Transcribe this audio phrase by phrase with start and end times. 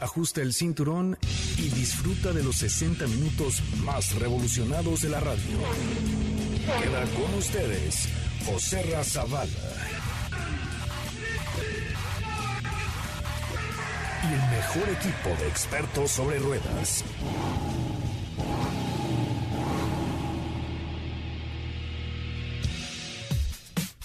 [0.00, 1.18] ajusta el cinturón
[1.58, 5.58] y disfruta de los 60 minutos más revolucionados de la radio.
[6.80, 8.08] Queda con ustedes
[8.46, 9.50] José Razabala.
[14.22, 17.04] Y el mejor equipo de expertos sobre ruedas.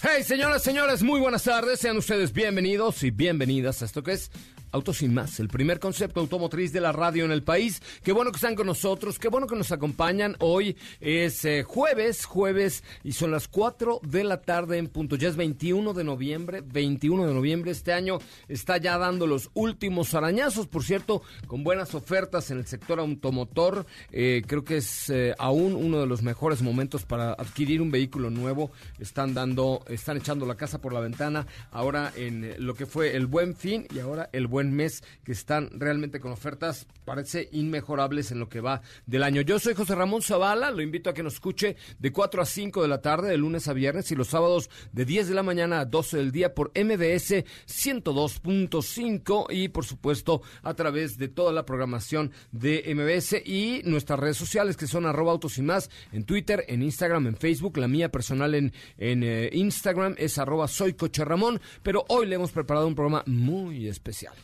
[0.00, 1.80] Hey, señoras, señores, muy buenas tardes.
[1.80, 4.30] Sean ustedes bienvenidos y bienvenidas a esto que es
[4.70, 7.80] Autos sin más, el primer concepto automotriz de la radio en el país.
[8.02, 10.36] Qué bueno que están con nosotros, qué bueno que nos acompañan.
[10.40, 15.16] Hoy es eh, jueves, jueves, y son las 4 de la tarde en punto.
[15.16, 17.70] Ya es 21 de noviembre, 21 de noviembre.
[17.70, 22.66] Este año está ya dando los últimos arañazos, por cierto, con buenas ofertas en el
[22.66, 23.86] sector automotor.
[24.12, 28.28] Eh, creo que es eh, aún uno de los mejores momentos para adquirir un vehículo
[28.28, 28.70] nuevo.
[28.98, 33.24] Están dando, están echando la casa por la ventana ahora en lo que fue el
[33.24, 38.32] buen fin y ahora el buen buen mes, que están realmente con ofertas, parece inmejorables
[38.32, 39.40] en lo que va del año.
[39.42, 42.82] Yo soy José Ramón Zavala, lo invito a que nos escuche de 4 a 5
[42.82, 45.78] de la tarde, de lunes a viernes, y los sábados de 10 de la mañana
[45.78, 51.64] a 12 del día por MBS 102.5 y por supuesto a través de toda la
[51.64, 56.64] programación de MBS y nuestras redes sociales que son arroba autos y más en Twitter,
[56.66, 57.78] en Instagram, en Facebook.
[57.78, 62.34] La mía personal en, en eh, Instagram es arroba soy Coche Ramón, pero hoy le
[62.34, 64.34] hemos preparado un programa muy especial.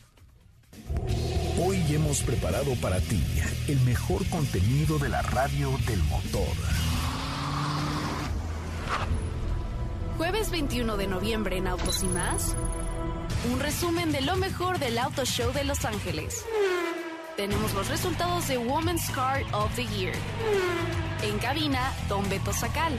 [1.57, 3.21] Hoy hemos preparado para ti
[3.67, 6.53] el mejor contenido de la radio del motor.
[10.17, 12.55] Jueves 21 de noviembre en Autos y más.
[13.51, 16.45] Un resumen de lo mejor del Auto Show de Los Ángeles.
[17.35, 20.13] Tenemos los resultados de Women's Car of the Year.
[21.21, 22.97] En cabina, Don Beto Sacal.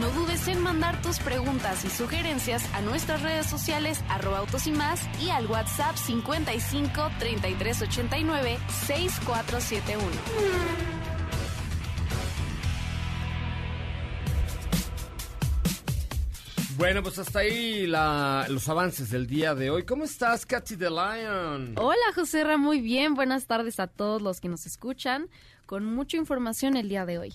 [0.00, 4.72] No dudes en mandar tus preguntas y sugerencias a nuestras redes sociales arroba autos y
[4.72, 11.03] más y al WhatsApp 55 33 89 6471.
[16.76, 19.84] Bueno, pues hasta ahí la, los avances del día de hoy.
[19.84, 21.74] ¿Cómo estás, Katy the Lion?
[21.76, 23.14] Hola, José Ra, muy bien.
[23.14, 25.28] Buenas tardes a todos los que nos escuchan.
[25.66, 27.34] Con mucha información el día de hoy.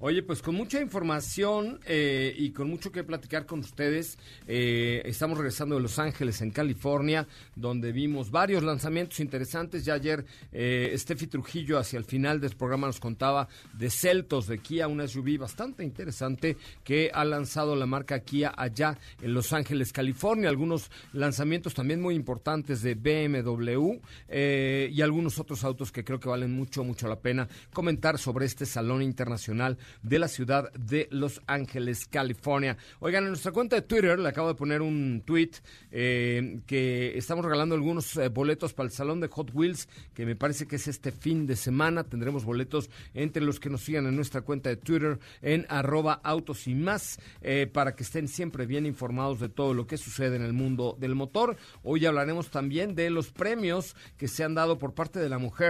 [0.00, 4.16] Oye, pues con mucha información eh, y con mucho que platicar con ustedes,
[4.46, 7.26] eh, estamos regresando de Los Ángeles, en California,
[7.56, 9.84] donde vimos varios lanzamientos interesantes.
[9.84, 14.58] Ya ayer eh, Steffi Trujillo, hacia el final del programa, nos contaba de Celtos de
[14.58, 19.92] Kia, una SUV bastante interesante que ha lanzado la marca Kia allá en Los Ángeles,
[19.92, 20.48] California.
[20.48, 23.98] Algunos lanzamientos también muy importantes de BMW
[24.28, 28.46] eh, y algunos otros autos que creo que valen mucho, mucho la pena comentar sobre
[28.46, 32.76] este salón internacional de la ciudad de Los Ángeles, California.
[33.00, 35.50] Oigan, en nuestra cuenta de Twitter le acabo de poner un tweet
[35.90, 40.36] eh, que estamos regalando algunos eh, boletos para el Salón de Hot Wheels, que me
[40.36, 42.04] parece que es este fin de semana.
[42.04, 46.66] Tendremos boletos entre los que nos sigan en nuestra cuenta de Twitter en arroba autos
[46.66, 50.42] y más, eh, para que estén siempre bien informados de todo lo que sucede en
[50.42, 51.56] el mundo del motor.
[51.82, 55.68] Hoy hablaremos también de los premios que se han dado por parte de la Mujer.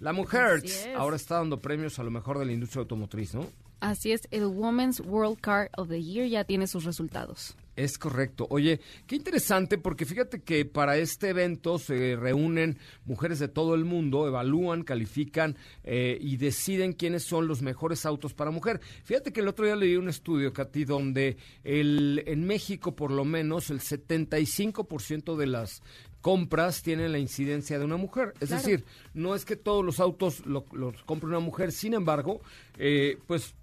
[0.00, 0.62] La Mujer
[0.96, 3.46] ahora está dando premios a lo mejor de la industria automotriz, ¿no?
[3.80, 7.56] Así es, el Women's World Car of the Year ya tiene sus resultados.
[7.78, 8.48] Es correcto.
[8.50, 13.84] Oye, qué interesante porque fíjate que para este evento se reúnen mujeres de todo el
[13.84, 18.80] mundo, evalúan, califican eh, y deciden quiénes son los mejores autos para mujer.
[19.04, 23.24] Fíjate que el otro día leí un estudio, Katy, donde el, en México por lo
[23.24, 25.80] menos el 75% de las
[26.20, 28.34] compras tienen la incidencia de una mujer.
[28.40, 28.84] Es decir,
[29.14, 30.64] no es que todos los autos los
[31.04, 32.40] compre una mujer, sin embargo,
[32.78, 33.54] eh, pues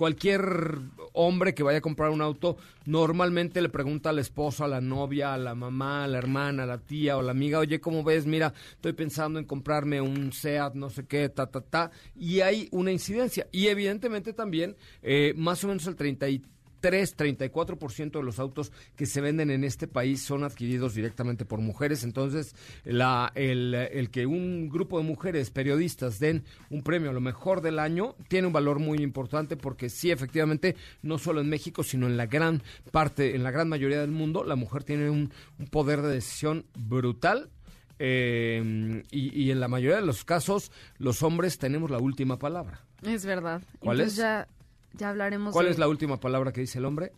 [0.00, 0.78] cualquier
[1.12, 4.80] hombre que vaya a comprar un auto normalmente le pregunta a la esposa, a la
[4.80, 8.02] novia, a la mamá, a la hermana, a la tía o la amiga, oye, ¿cómo
[8.02, 8.24] ves?
[8.24, 11.90] Mira, estoy pensando en comprarme un SEAT, no sé qué, ta, ta, ta.
[12.16, 13.46] Y hay una incidencia.
[13.52, 16.40] Y evidentemente también, eh, más o menos el 33
[16.80, 22.04] 34% de los autos que se venden en este país son adquiridos directamente por mujeres.
[22.04, 22.54] Entonces,
[22.84, 27.60] la, el, el, que un grupo de mujeres periodistas den un premio a lo mejor
[27.60, 32.06] del año tiene un valor muy importante porque sí, efectivamente, no solo en México, sino
[32.06, 35.66] en la gran parte, en la gran mayoría del mundo, la mujer tiene un, un
[35.66, 37.50] poder de decisión brutal
[37.98, 42.80] eh, y, y en la mayoría de los casos los hombres tenemos la última palabra.
[43.02, 43.62] Es verdad.
[43.78, 44.24] ¿Cuál Entonces es?
[44.24, 44.48] Ya,
[44.94, 47.12] ya hablaremos ¿Cuál de es la última palabra que dice el hombre?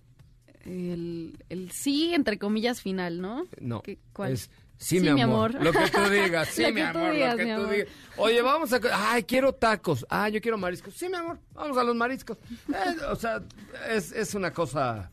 [0.64, 3.44] el, el sí, entre comillas, final, ¿no?
[3.60, 3.82] No.
[3.82, 4.32] ¿Qué- cuál?
[4.32, 5.54] Es sí, mi, amor.
[5.54, 7.88] Lo que tú digas, sí, mi amor, digas, lo que tú digas.
[8.16, 8.80] Oye, vamos a.
[8.92, 10.06] Ay, quiero tacos.
[10.08, 10.94] Ah, yo quiero mariscos.
[10.94, 12.38] Sí, mi amor, vamos a los mariscos.
[12.68, 13.42] Eh, o sea,
[13.90, 15.10] es, es una cosa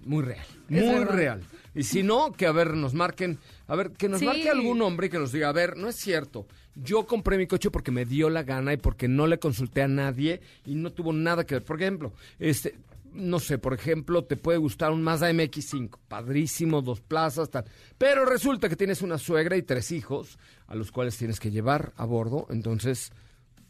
[0.00, 0.46] muy real.
[0.68, 1.42] Muy real.
[1.74, 3.38] Y si no, que a ver, nos marquen.
[3.68, 4.26] A ver, que nos Sí.
[4.26, 6.46] marque algún hombre y que nos diga, a ver, no es cierto.
[6.76, 9.88] Yo compré mi coche porque me dio la gana y porque no le consulté a
[9.88, 11.64] nadie y no tuvo nada que ver.
[11.64, 12.74] Por ejemplo, este,
[13.16, 17.64] no sé, por ejemplo, te puede gustar un Mazda MX5, padrísimo, dos plazas, tal.
[17.96, 21.92] Pero resulta que tienes una suegra y tres hijos a los cuales tienes que llevar
[21.96, 22.46] a bordo.
[22.50, 23.10] Entonces,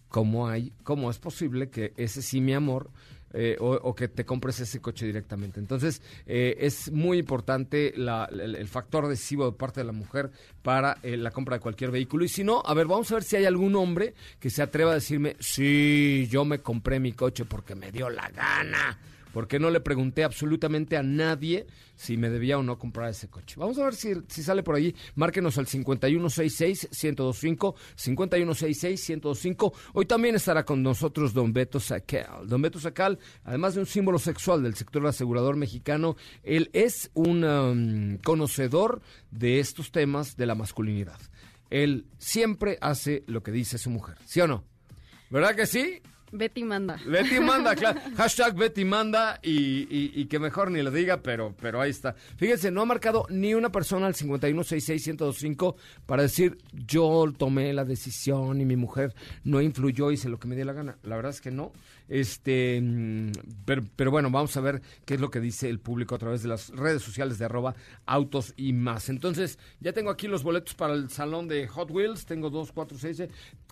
[0.09, 2.91] ¿cómo hay, cómo es posible que ese sí, mi amor,
[3.37, 5.61] eh, o, o que te compres ese coche directamente?
[5.61, 10.31] Entonces, eh, es muy importante la- el, el factor decisivo de parte de la mujer
[10.63, 12.25] para eh, la compra de cualquier vehículo.
[12.25, 14.93] Y si no, a ver, vamos a ver si hay algún hombre que se atreva
[14.93, 18.99] a decirme, sí, yo me compré mi coche porque me dio la gana.
[19.37, 23.57] Porque no le pregunté absolutamente a nadie si me debía o no comprar ese coche.
[23.59, 24.95] Vamos a ver si, sale por allí.
[25.15, 29.75] Márquenos al 5166-1025, 5166-1025.
[29.93, 32.49] Hoy también estará con nosotros Don Beto Sacal.
[32.49, 37.45] Don Beto Sacal, además de un símbolo sexual del sector asegurador mexicano, él es un
[37.45, 41.21] um, conocedor de estos temas de la masculinidad.
[41.69, 44.65] Él siempre hace lo que dice su mujer, ¿sí o no?
[45.29, 46.01] ¿Verdad que sí?
[46.33, 46.99] Betty manda.
[47.07, 48.01] Betty manda, claro.
[48.17, 49.53] Hashtag Betty manda y,
[49.89, 52.15] y- y que mejor ni lo diga, pero, pero ahí está.
[52.37, 55.77] Fíjense, no ha marcado ni una persona al 5166-1025
[56.07, 59.15] para decir yo tomé la decisión y mi mujer
[59.45, 60.97] no influyó, hice lo que me dio la gana.
[61.05, 61.73] La verdad es que no.
[62.09, 63.33] Este, mm,
[63.65, 66.49] pero, bueno, vamos a ver qué es lo que dice el público a través de
[66.49, 67.75] las redes sociales de arroba
[68.07, 69.09] autos y más.
[69.09, 72.27] Entonces, ya tengo aquí los boletos para el salón de Hot Wheels.
[72.27, 73.23] Tengo dos, cuatro, seis,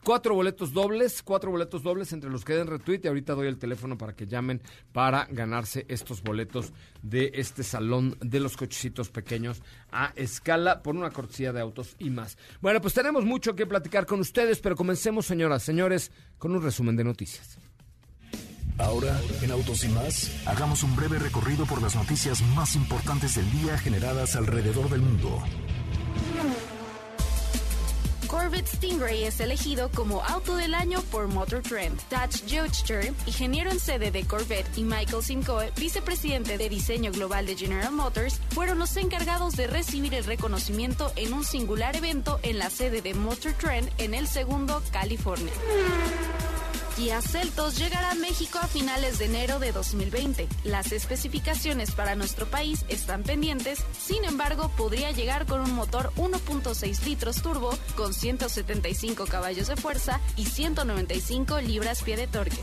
[0.02, 3.58] cuatro boletos dobles, cuatro boletos dobles entre los que den retweet y ahorita doy el
[3.58, 4.60] teléfono para que llamen
[4.92, 6.72] para ganarse estos boletos
[7.02, 12.10] de este salón de los cochecitos pequeños a escala por una cortesía de autos y
[12.10, 12.36] más.
[12.60, 16.96] Bueno, pues tenemos mucho que platicar con ustedes, pero comencemos, señoras, señores, con un resumen
[16.96, 17.63] de noticias.
[18.78, 23.50] Ahora, en Autos y más, hagamos un breve recorrido por las noticias más importantes del
[23.52, 25.42] día generadas alrededor del mundo.
[28.26, 32.00] Corvette Stingray es elegido como auto del año por Motor Trend.
[32.10, 37.56] Dutch Joester, ingeniero en sede de Corvette, y Michael Simcoe, vicepresidente de diseño global de
[37.56, 42.70] General Motors, fueron los encargados de recibir el reconocimiento en un singular evento en la
[42.70, 45.52] sede de Motor Trend en el segundo, California.
[46.96, 50.46] Kia Celtos llegará a México a finales de enero de 2020.
[50.62, 57.04] Las especificaciones para nuestro país están pendientes, sin embargo, podría llegar con un motor 1.6
[57.04, 62.60] litros turbo con 175 caballos de fuerza y 195 libras-pie de torque.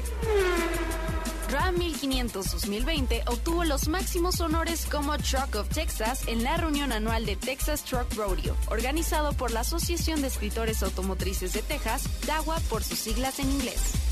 [1.49, 7.25] Ram 1500 2020 obtuvo los máximos honores como Truck of Texas en la reunión anual
[7.25, 12.85] de Texas Truck Rodeo, organizado por la Asociación de Escritores Automotrices de Texas, DAWA por
[12.85, 14.10] sus siglas en inglés.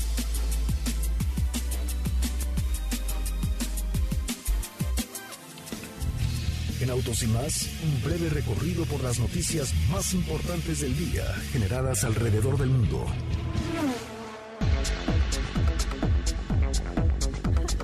[6.80, 12.04] En Autos y más, un breve recorrido por las noticias más importantes del día generadas
[12.04, 13.06] alrededor del mundo.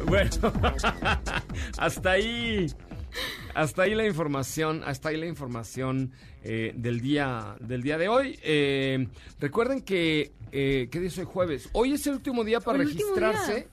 [0.06, 0.30] Bueno,
[1.78, 2.68] hasta ahí,
[3.54, 6.12] hasta ahí la información, hasta ahí la información
[6.42, 8.38] eh, del día, del día de hoy.
[8.42, 11.26] Eh, recuerden que, eh, ¿qué día es hoy?
[11.26, 11.68] Jueves.
[11.72, 13.68] Hoy es el último día para registrarse.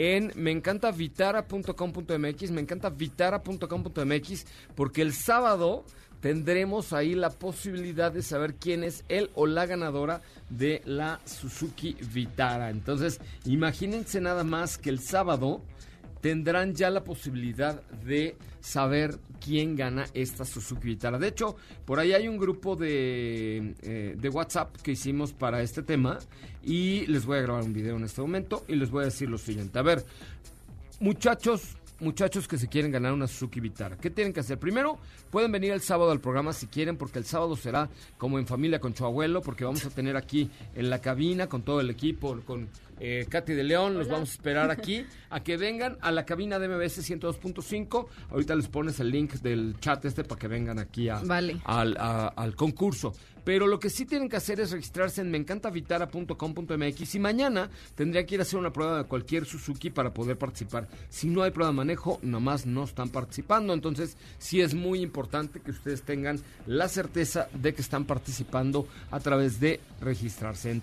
[0.00, 5.84] En meencantavitara.com.mx, meencantavitara.com.mx, porque el sábado
[6.20, 11.96] tendremos ahí la posibilidad de saber quién es él o la ganadora de la Suzuki
[12.12, 12.70] Vitara.
[12.70, 15.62] Entonces, imagínense nada más que el sábado
[16.20, 21.18] tendrán ya la posibilidad de saber quién gana esta Suzuki Vitara.
[21.18, 25.82] De hecho, por ahí hay un grupo de, eh, de WhatsApp que hicimos para este
[25.82, 26.18] tema
[26.62, 29.30] y les voy a grabar un video en este momento y les voy a decir
[29.30, 29.78] lo siguiente.
[29.78, 30.04] A ver,
[31.00, 34.58] muchachos, muchachos que se quieren ganar una Suzuki Vitara, ¿qué tienen que hacer?
[34.58, 34.98] Primero,
[35.30, 38.80] pueden venir el sábado al programa si quieren, porque el sábado será como en familia
[38.80, 42.40] con su abuelo, porque vamos a tener aquí en la cabina con todo el equipo,
[42.44, 42.68] con
[43.00, 46.58] eh, Katy de León, los vamos a esperar aquí a que vengan a la cabina
[46.58, 48.06] de MBS 102.5.
[48.30, 51.60] Ahorita les pones el link del chat este para que vengan aquí a, Vale.
[51.64, 53.14] al, a- al concurso.
[53.44, 58.34] Pero lo que sí tienen que hacer es registrarse en meencantavitara.com.mx y mañana tendría que
[58.34, 60.86] ir a hacer una prueba de cualquier Suzuki para poder participar.
[61.08, 63.72] Si no hay prueba de manejo, nomás no están participando.
[63.72, 69.20] Entonces, sí es muy importante que ustedes tengan la certeza de que están participando a
[69.20, 70.82] través de registrarse en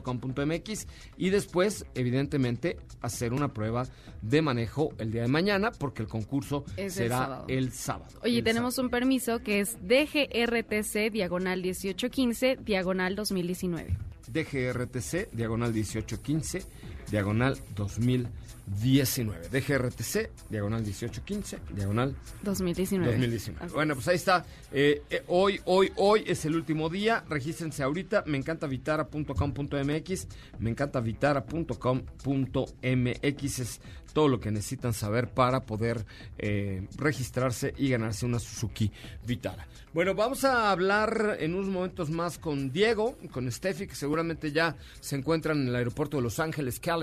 [0.00, 0.86] www.meencantavitara.com.mx
[1.16, 3.84] y después, evidentemente, hacer una prueba
[4.22, 7.44] de manejo el día de mañana porque el concurso Es el será sábado.
[7.48, 8.18] el sábado.
[8.22, 8.86] Oye, El tenemos sábado.
[8.86, 13.96] un permiso que es DGRTC diagonal 1815 diagonal 2019.
[14.28, 16.62] DGRTC, diagonal 1815,
[17.10, 19.48] diagonal 2019.
[19.48, 23.12] DGRTC, diagonal 1815, diagonal 2019.
[23.12, 23.64] 2019.
[23.64, 24.44] Así Bueno, pues ahí está.
[24.72, 27.24] Eh, eh, hoy, hoy, hoy es el último día.
[27.28, 28.24] Regístrense ahorita.
[28.26, 30.28] Me encanta vitara.com.mx.
[30.58, 33.58] Me encanta vitara.com.mx.
[33.58, 33.80] Es
[34.16, 36.06] todo lo que necesitan saber para poder
[36.38, 38.90] eh, registrarse y ganarse una Suzuki
[39.26, 39.68] Vitara.
[39.92, 44.74] Bueno, vamos a hablar en unos momentos más con Diego, con Steffi, que seguramente ya
[45.00, 46.95] se encuentran en el aeropuerto de Los Ángeles, California,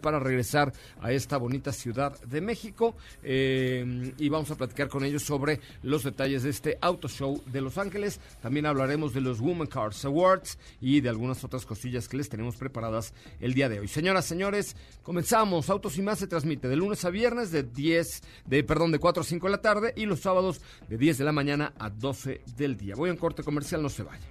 [0.00, 2.94] para regresar a esta bonita ciudad de México.
[3.22, 7.60] Eh, y vamos a platicar con ellos sobre los detalles de este auto show de
[7.60, 8.20] Los Ángeles.
[8.40, 12.56] También hablaremos de los Women Cars Awards y de algunas otras cosillas que les tenemos
[12.56, 13.88] preparadas el día de hoy.
[13.88, 15.70] Señoras, señores, comenzamos.
[15.70, 19.22] Autos y más se transmite de lunes a viernes de 10, de perdón, de 4
[19.22, 22.40] a 5 de la tarde y los sábados de 10 de la mañana a 12
[22.56, 22.94] del día.
[22.94, 24.24] Voy a un corte comercial, no se vaya.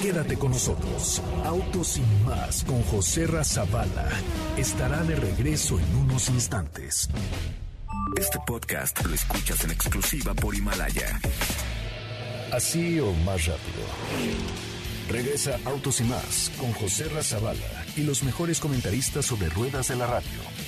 [0.00, 1.22] Quédate con nosotros.
[1.44, 4.08] Autos sin más con José Razabala.
[4.56, 7.08] Estará de regreso en unos instantes.
[8.16, 11.18] Este podcast lo escuchas en exclusiva por Himalaya.
[12.52, 13.82] Así o más rápido.
[15.08, 20.06] Regresa Autos y más con José Razabala y los mejores comentaristas sobre ruedas de la
[20.06, 20.65] radio.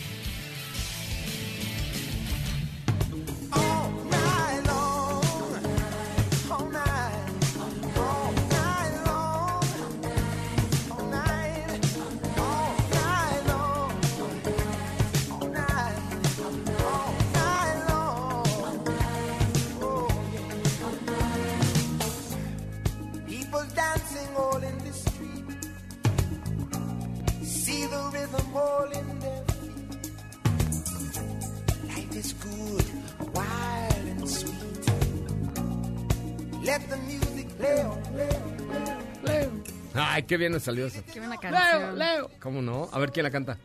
[40.28, 41.02] Qué bien nos salió eso.
[41.12, 42.28] Qué buena canción.
[42.40, 42.88] ¿Cómo no?
[42.92, 43.58] A ver quién la canta.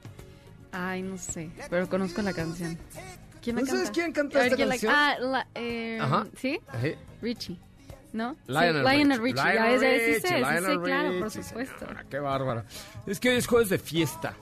[0.72, 2.78] Ay, no sé, pero conozco la canción.
[3.44, 3.72] ¿Quién la ¿No canta?
[3.86, 4.94] sabes quién canta A ver, esta ¿quién la- canción?
[4.96, 6.26] Ah, la, eh, Ajá.
[6.40, 6.60] ¿sí?
[7.22, 7.60] Richie,
[8.14, 8.36] ¿no?
[8.48, 9.34] Lionel, sí, Lionel Richie.
[9.34, 9.36] Richie.
[9.36, 11.80] ya Lionel ves, ya ves, sí Richie, sé, sí sé, Lionel claro, por Richie, supuesto.
[11.80, 12.66] señora, qué bárbara.
[13.06, 14.34] Es que hoy es jueves de fiesta.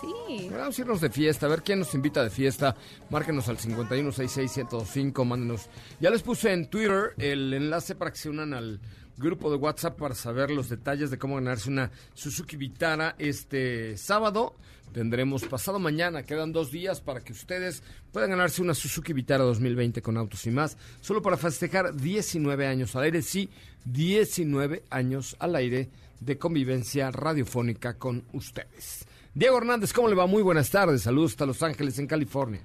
[0.00, 0.48] Sí.
[0.52, 2.76] Vamos a irnos de fiesta, a ver quién nos invita de fiesta.
[3.10, 5.68] Márquenos al 51661025, mándenos.
[6.00, 8.80] Ya les puse en Twitter el enlace para que se unan al
[9.18, 14.54] grupo de WhatsApp para saber los detalles de cómo ganarse una Suzuki Vitara este sábado.
[14.92, 17.82] Tendremos pasado mañana, quedan dos días para que ustedes
[18.12, 20.78] puedan ganarse una Suzuki Vitara 2020 con autos y más.
[21.00, 23.50] Solo para festejar 19 años al aire, sí,
[23.84, 29.06] 19 años al aire de convivencia radiofónica con ustedes.
[29.34, 30.26] Diego Hernández, ¿cómo le va?
[30.26, 31.02] Muy buenas tardes.
[31.02, 32.60] Saludos hasta Los Ángeles, en California.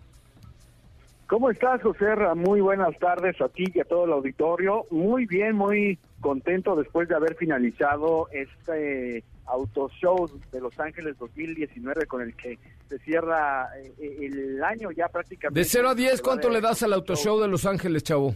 [1.28, 2.06] ¿Cómo estás, José?
[2.36, 4.86] Muy buenas tardes a ti y a todo el auditorio.
[4.92, 12.08] Muy bien, muy contento después de haber finalizado este auto show de Los Ángeles 2019
[12.08, 12.58] con el que
[12.90, 15.60] se cierra eh, el año ya prácticamente.
[15.60, 18.36] De 0 a 10, ¿cuánto le das al auto show de Los Ángeles, chavo?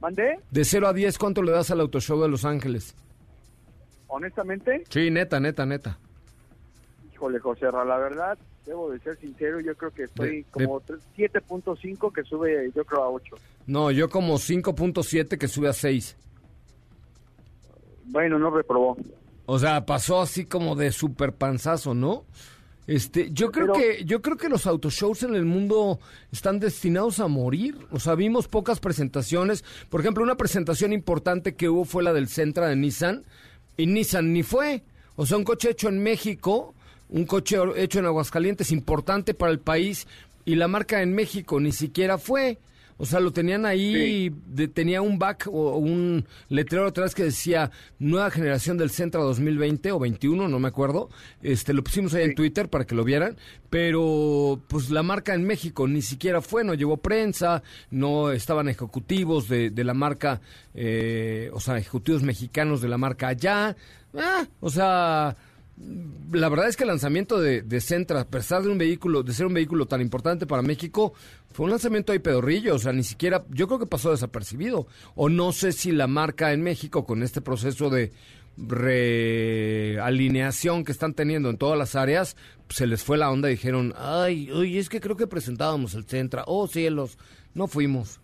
[0.00, 0.38] ¿Mandé?
[0.50, 2.94] De 0 a 10, ¿cuánto le das al auto show de Los Ángeles?
[4.08, 5.98] Honestamente, Sí, neta, neta, neta.
[7.12, 10.80] híjole, José, Ra, la verdad, debo de ser sincero, yo creo que estoy De- como
[10.80, 13.36] tres- 7.5 que sube, yo creo, a 8.
[13.66, 16.16] No, yo como 5.7 que sube a 6.
[18.06, 18.96] Bueno, no reprobó.
[19.46, 22.24] O sea, pasó así como de super panzazo, ¿no?
[22.86, 25.98] Este, yo creo Pero- que yo creo que los autoshows en el mundo
[26.30, 27.76] están destinados a morir.
[27.90, 29.64] O sea, vimos pocas presentaciones.
[29.88, 33.24] Por ejemplo, una presentación importante que hubo fue la del Centra de Nissan
[33.76, 34.82] y Nissan ni fue.
[35.16, 36.74] O sea, un coche hecho en México,
[37.08, 40.06] un coche hecho en Aguascalientes importante para el país
[40.44, 42.58] y la marca en México ni siquiera fue.
[42.98, 47.70] O sea, lo tenían ahí, de- tenía un back o un letrero atrás que decía
[47.98, 51.10] nueva generación del Centra 2020 o 21, no me acuerdo.
[51.42, 53.36] Este, lo pusimos ahí en Twitter para que lo vieran,
[53.70, 59.48] pero pues la marca en México ni siquiera fue, no llevó prensa, no estaban ejecutivos
[59.48, 60.40] de, de la marca,
[60.74, 63.76] eh, o sea, ejecutivos mexicanos de la marca allá.
[64.14, 65.36] Ah, o sea,
[66.32, 69.32] la verdad es que el lanzamiento de, de Centra, a pesar de un vehículo, de
[69.32, 71.12] ser un vehículo tan importante para México,
[71.52, 74.86] fue un lanzamiento ahí pedorrillo, o sea, ni siquiera, yo creo que pasó desapercibido.
[75.14, 78.12] O no sé si la marca en México, con este proceso de
[78.56, 82.36] realineación que están teniendo en todas las áreas,
[82.70, 86.04] se les fue la onda y dijeron, ay, oye, es que creo que presentábamos el
[86.04, 86.44] Centra.
[86.46, 87.18] Oh, cielos,
[87.54, 88.20] no fuimos.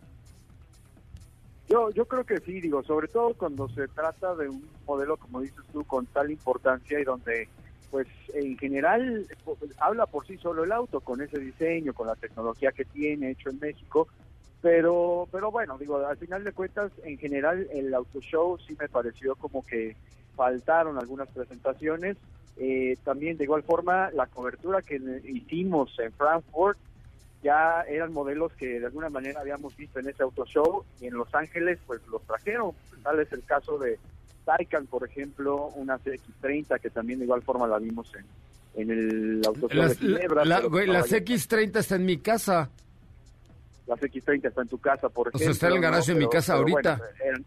[1.73, 5.41] Yo, yo creo que sí, digo, sobre todo cuando se trata de un modelo, como
[5.41, 7.49] dices tú, con tal importancia y donde,
[7.91, 9.26] pues, en general,
[9.79, 13.49] habla por sí solo el auto, con ese diseño, con la tecnología que tiene, hecho
[13.49, 14.07] en México,
[14.61, 18.91] pero, pero bueno, digo, al final de cuentas, en general, el auto show sí me
[18.91, 19.97] pareció como que
[20.37, 22.19] faltaron algunas presentaciones.
[22.59, 26.76] Eh, también, de igual forma, la cobertura que hicimos en Frankfurt,
[27.43, 31.15] ya eran modelos que de alguna manera habíamos visto en ese auto show y en
[31.15, 32.73] Los Ángeles pues los trajeron.
[33.03, 33.99] Tal es el caso de
[34.45, 39.43] Taycan, por ejemplo, una CX-30 que también de igual forma la vimos en, en el
[39.47, 40.45] auto show Las, de Ginebra.
[40.45, 42.71] la, güey, no las vaya- X30 está en mi casa.
[43.87, 45.45] La CX-30 está en tu casa, por O ejemplo.
[45.45, 45.83] sea, está en el ¿no?
[45.83, 46.97] garaje de mi casa ahorita.
[47.19, 47.45] bueno,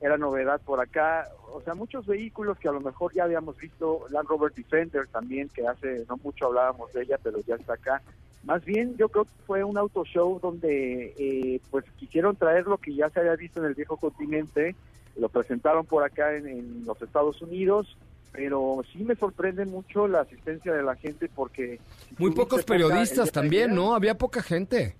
[0.00, 1.28] era novedad por acá.
[1.52, 4.06] O sea, muchos vehículos que a lo mejor ya habíamos visto.
[4.10, 8.00] Land Rover Defender también, que hace no mucho hablábamos de ella, pero ya está acá.
[8.46, 12.78] Más bien, yo creo que fue un auto show donde eh, pues quisieron traer lo
[12.78, 14.76] que ya se había visto en el viejo continente,
[15.16, 17.96] lo presentaron por acá en, en los Estados Unidos,
[18.30, 21.80] pero sí me sorprende mucho la asistencia de la gente porque...
[22.08, 23.94] si Muy pocos periodistas también, ¿no?
[23.96, 24.94] Había poca gente.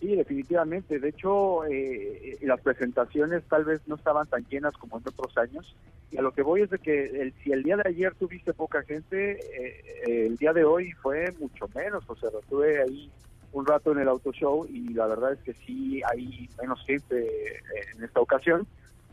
[0.00, 0.98] Sí, definitivamente.
[0.98, 5.74] De hecho, eh, las presentaciones tal vez no estaban tan llenas como en otros años.
[6.10, 8.52] Y a lo que voy es de que el, si el día de ayer tuviste
[8.52, 12.04] poca gente, eh, eh, el día de hoy fue mucho menos.
[12.08, 13.10] O sea, estuve ahí
[13.54, 17.26] un rato en el auto show y la verdad es que sí hay menos gente
[17.26, 17.60] eh,
[17.96, 18.66] en esta ocasión.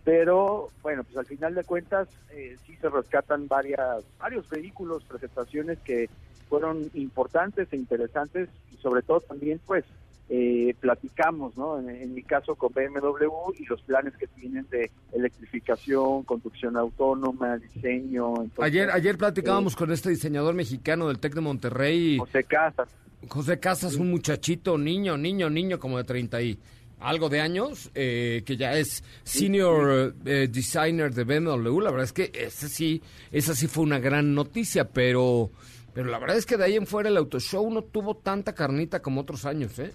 [0.03, 5.77] Pero bueno, pues al final de cuentas eh, sí se rescatan varias, varios vehículos, presentaciones
[5.79, 6.09] que
[6.49, 9.85] fueron importantes e interesantes y sobre todo también pues
[10.33, 11.77] eh, platicamos, ¿no?
[11.77, 17.57] En, en mi caso con BMW y los planes que tienen de electrificación, conducción autónoma,
[17.57, 18.35] diseño.
[18.37, 22.87] entonces, Ayer, ayer platicábamos eh, con este diseñador mexicano del TEC de Monterrey, José Casas.
[23.27, 26.57] José Casas, un muchachito, niño, niño, niño, como de 30 y
[27.01, 31.81] algo de años, eh, que ya es senior eh, designer de BMW.
[31.81, 33.01] La verdad es que ese sí,
[33.33, 35.51] esa sí fue una gran noticia, pero,
[35.93, 38.55] pero la verdad es que de ahí en fuera el auto show no tuvo tanta
[38.55, 39.91] carnita como otros años, ¿eh?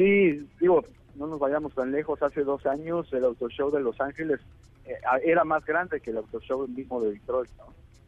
[0.00, 0.82] Sí, digo,
[1.16, 2.22] no nos vayamos tan lejos.
[2.22, 4.40] Hace dos años el Auto Show de Los Ángeles
[4.86, 7.66] eh, era más grande que el Auto Show mismo de Detroit, ¿no?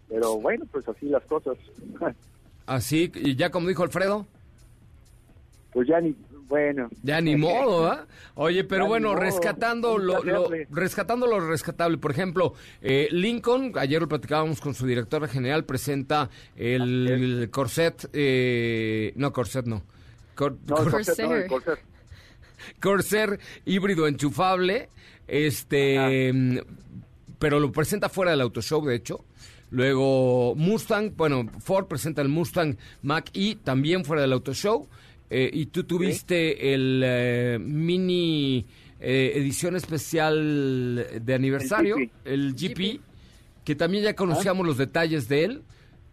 [0.09, 1.59] Pero bueno, pues así las cosas.
[2.64, 4.24] Así, y ya como dijo Alfredo,
[5.72, 6.14] pues ya ni,
[6.48, 6.88] bueno.
[7.02, 8.07] Ya ni modo, ¿ah?
[8.37, 10.22] Oye, pero Ya bueno, rescatando lo,
[10.70, 11.98] rescatando lo rescatable.
[11.98, 18.09] Por ejemplo, eh, Lincoln, ayer lo platicábamos con su directora general, presenta el, el Corset,
[18.14, 19.83] eh, no, Corset no.
[20.35, 21.79] Cor- No, el Cor- Corsair, no, el Corsair.
[22.81, 24.88] Corsair híbrido enchufable,
[25.27, 26.62] este,
[27.38, 29.25] pero lo presenta fuera del auto show, de hecho.
[29.71, 34.88] Luego Mustang, bueno, Ford presenta el Mustang Mach E también fuera del auto show.
[35.31, 38.66] Eh, y tú tuviste el eh, mini
[39.01, 42.11] eh, edición especial de aniversario, GP.
[42.27, 43.01] el GP,
[43.64, 45.62] que también ya conocíamos los detalles de él.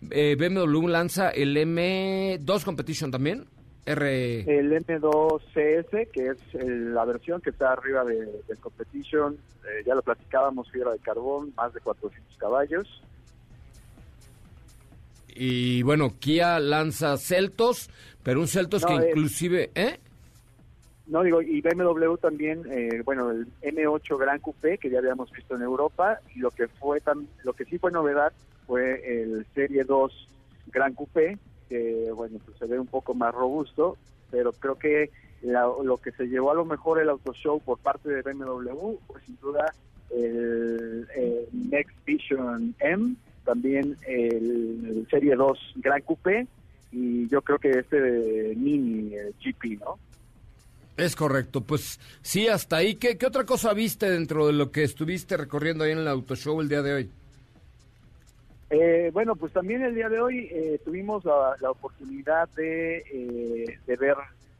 [0.09, 3.45] Eh, BMW lanza el M2 Competition también.
[3.91, 4.41] R.
[4.59, 9.95] El M2CS, que es el- la versión que está arriba de, del Competition, eh, ya
[9.95, 13.01] lo platicábamos, fibra de carbón, más de 400 caballos.
[15.35, 17.89] Y bueno, Kia lanza Celtos,
[18.23, 19.71] pero un Celtos No, que eh, inclusive...
[19.75, 19.99] ¿Eh?
[21.07, 25.55] No digo, y BMW también, eh, bueno, el M8 Gran Coupé que ya habíamos visto
[25.55, 28.31] en Europa y lo que fue tam- lo que sí fue novedad
[28.67, 30.27] fue el Serie 2
[30.67, 33.95] Gran Coupé que bueno, pues se ve un poco más robusto,
[34.31, 37.77] pero creo que la- lo que se llevó a lo mejor el auto show por
[37.79, 39.73] parte de BMW fue sin duda
[40.09, 41.07] el,
[41.69, 46.47] Next Vision M, también el, Serie 2 Gran Coupé
[46.91, 49.11] y yo creo que este Mini
[49.43, 49.97] GP, ¿no?
[50.97, 52.95] Es correcto, pues sí, hasta ahí.
[52.95, 56.35] ¿Qué, qué otra cosa viste dentro de lo que estuviste recorriendo ahí en el auto
[56.35, 57.09] show el día de hoy?
[58.69, 63.79] Eh, bueno, pues también el día de hoy eh, tuvimos la, la oportunidad de, eh,
[63.85, 64.15] de ver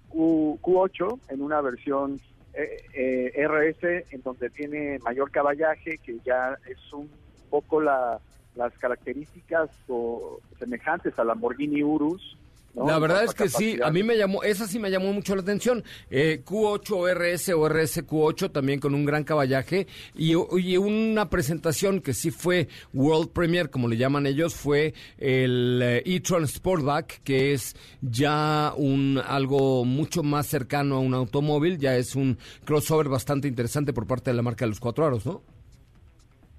[0.10, 2.20] Q, Q8 en una versión
[2.54, 7.10] eh, eh, RS en donde tiene mayor caballaje, que ya es un
[7.50, 8.20] poco la,
[8.56, 12.38] las características o, semejantes al Lamborghini Urus.
[12.74, 12.88] ¿No?
[12.88, 15.42] La verdad es que sí, a mí me llamó, esa sí me llamó mucho la
[15.42, 15.84] atención.
[16.10, 22.02] Eh, Q8 RS o RS Q8 también con un gran caballaje y, y una presentación
[22.02, 27.54] que sí fue World Premiere, como le llaman ellos, fue el eh, e-tron Sportback, que
[27.54, 33.48] es ya un algo mucho más cercano a un automóvil, ya es un crossover bastante
[33.48, 35.59] interesante por parte de la marca de los cuatro aros, ¿no?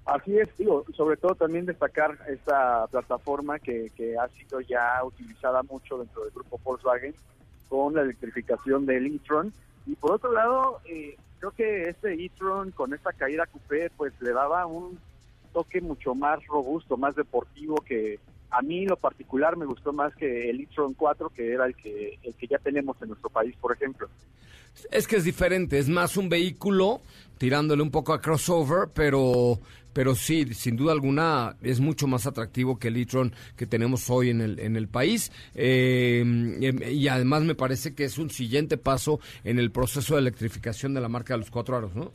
[0.05, 5.61] Así es, digo, sobre todo también destacar esta plataforma que, que ha sido ya utilizada
[5.63, 7.13] mucho dentro del grupo Volkswagen
[7.69, 9.53] con la electrificación del e-tron.
[9.85, 14.33] Y por otro lado, eh, creo que este e-tron con esta caída coupé pues le
[14.33, 14.99] daba un
[15.53, 20.49] toque mucho más robusto, más deportivo que a mí lo particular me gustó más que
[20.49, 23.73] el e-tron 4 que era el que el que ya tenemos en nuestro país, por
[23.73, 24.09] ejemplo.
[24.89, 27.01] Es que es diferente, es más un vehículo
[27.37, 29.59] tirándole un poco a crossover, pero
[29.93, 34.29] pero sí, sin duda alguna es mucho más atractivo que el e-tron que tenemos hoy
[34.29, 35.31] en el en el país.
[35.55, 36.23] Eh,
[36.91, 41.01] y además me parece que es un siguiente paso en el proceso de electrificación de
[41.01, 42.11] la marca de los cuatro aros, ¿no?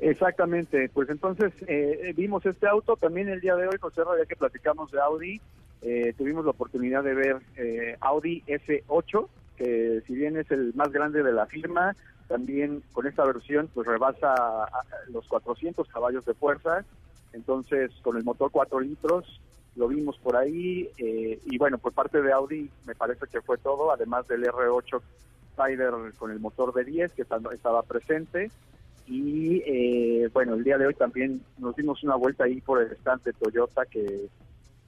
[0.00, 2.96] Exactamente, pues entonces eh, vimos este auto.
[2.96, 5.40] También el día de hoy, José, ya que platicamos de Audi,
[5.82, 10.90] eh, tuvimos la oportunidad de ver eh, Audi S8, que si bien es el más
[10.90, 11.94] grande de la firma,
[12.30, 14.68] también con esta versión pues rebasa
[15.08, 16.84] los 400 caballos de fuerza,
[17.32, 19.40] entonces con el motor 4 litros,
[19.74, 23.58] lo vimos por ahí, eh, y bueno, por parte de Audi me parece que fue
[23.58, 25.02] todo, además del R8
[25.50, 28.48] Spider con el motor de 10 que estaba presente,
[29.08, 32.92] y eh, bueno, el día de hoy también nos dimos una vuelta ahí por el
[32.92, 34.28] estante Toyota que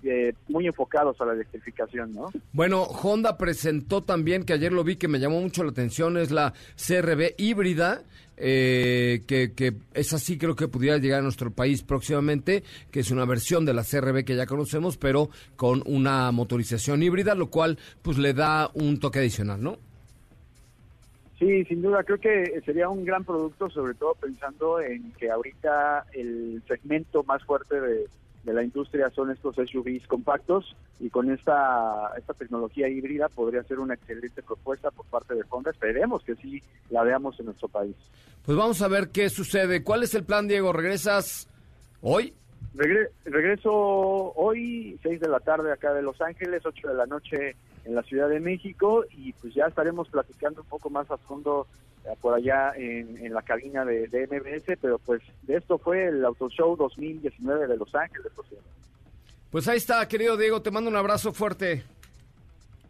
[0.05, 2.31] eh, muy enfocados a la electrificación, ¿no?
[2.53, 6.31] Bueno, Honda presentó también, que ayer lo vi, que me llamó mucho la atención, es
[6.31, 8.03] la CRB híbrida,
[8.37, 13.11] eh, que, que es así, creo que pudiera llegar a nuestro país próximamente, que es
[13.11, 17.79] una versión de la CRB que ya conocemos, pero con una motorización híbrida, lo cual
[18.03, 19.79] pues le da un toque adicional, ¿no?
[21.39, 26.07] Sí, sin duda, creo que sería un gran producto, sobre todo pensando en que ahorita
[26.13, 28.07] el segmento más fuerte de,
[28.45, 33.79] de la industria son estos SUVs compactos y con esta, esta tecnología híbrida podría ser
[33.79, 35.71] una excelente propuesta por parte de Honda.
[35.71, 37.95] Esperemos que sí la veamos en nuestro país.
[38.45, 39.85] Pues vamos a ver qué sucede.
[39.85, 40.73] ¿Cuál es el plan, Diego?
[40.73, 41.49] ¿Regresas
[42.01, 42.35] hoy?
[42.75, 47.55] Regre- regreso hoy, 6 de la tarde acá de Los Ángeles, 8 de la noche
[47.85, 51.67] en la Ciudad de México y pues ya estaremos platicando un poco más a fondo
[52.05, 56.09] eh, por allá en, en la cabina de, de MBS, pero pues de esto fue
[56.09, 58.33] el Auto Show 2019 de Los Ángeles.
[58.35, 58.57] José.
[59.51, 61.85] Pues ahí está, querido Diego, te mando un abrazo fuerte.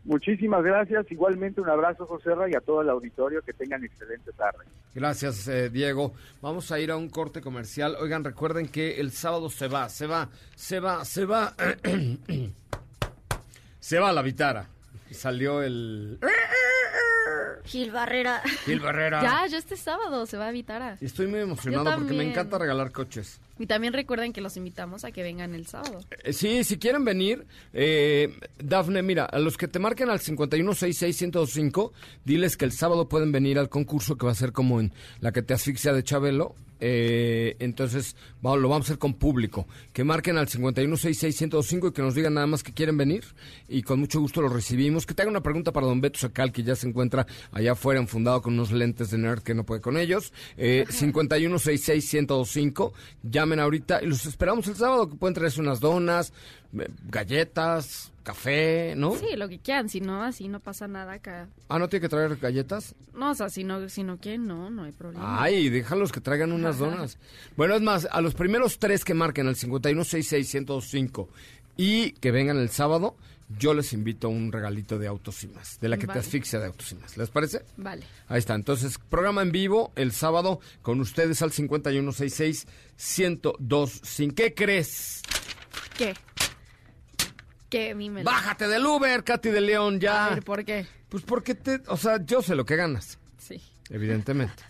[0.04, 4.64] Muchísimas gracias, igualmente un abrazo José y a todo el auditorio, que tengan excelente tarde.
[4.94, 6.12] Gracias, eh, Diego.
[6.40, 7.96] Vamos a ir a un corte comercial.
[8.00, 11.54] Oigan, recuerden que el sábado se va, se va, se va, se va.
[13.80, 14.68] se va la vitara.
[15.12, 16.18] Salió el...
[17.64, 18.42] Gil Barrera.
[18.64, 19.22] Gil Barrera.
[19.22, 20.98] Ya, ya este sábado se va a Vitara.
[21.00, 23.40] Estoy muy emocionado porque me encanta regalar coches.
[23.58, 26.00] Y también recuerden que los invitamos a que vengan el sábado.
[26.24, 31.92] Eh, Sí, si quieren venir, eh, Dafne, mira, a los que te marquen al 5166125,
[32.24, 35.30] diles que el sábado pueden venir al concurso que va a ser como en la
[35.32, 36.56] que te asfixia de Chabelo.
[36.84, 39.68] Eh, entonces, va- lo vamos a hacer con público.
[39.92, 43.22] Que marquen al 5166125 y que nos digan nada más que quieren venir.
[43.68, 45.06] Y con mucho gusto los recibimos.
[45.06, 48.00] Que te haga una pregunta para don Beto Sacal, que ya se encuentra allá afuera
[48.00, 50.32] enfundado con unos lentes de nerd que no puede con ellos.
[50.56, 52.92] Eh, 5166125.
[53.22, 56.32] Llamen ahorita y los esperamos el sábado que pueden traerse unas donas,
[57.08, 59.14] galletas, café, ¿no?
[59.16, 61.48] Sí, lo que quieran, si no, así no pasa nada acá.
[61.68, 62.94] Ah, ¿no tiene que traer galletas?
[63.14, 65.42] No, o sea, si no, si no quieren, no, no hay problema.
[65.42, 67.18] Ay, déjalos que traigan unas donas.
[67.56, 71.28] Bueno, es más, a los primeros tres que marquen al 5166105
[71.76, 73.16] y que vengan el sábado,
[73.58, 76.20] yo les invito a un regalito de autos y más, de la que Vale.
[76.20, 77.18] te asfixia de autos y más.
[77.18, 77.62] ¿Les parece?
[77.76, 78.02] Vale.
[78.28, 78.54] Ahí está.
[78.54, 84.34] Entonces, programa en vivo el sábado con ustedes al 5166-1025.
[84.34, 85.20] ¿Qué crees?
[85.98, 86.14] ¿Qué?
[88.24, 90.28] Bájate del Uber, Katy de León, A ya.
[90.30, 90.86] ver, ¿por qué?
[91.08, 93.60] Pues porque te, o sea, yo sé lo que ganas, Sí.
[93.90, 94.62] evidentemente.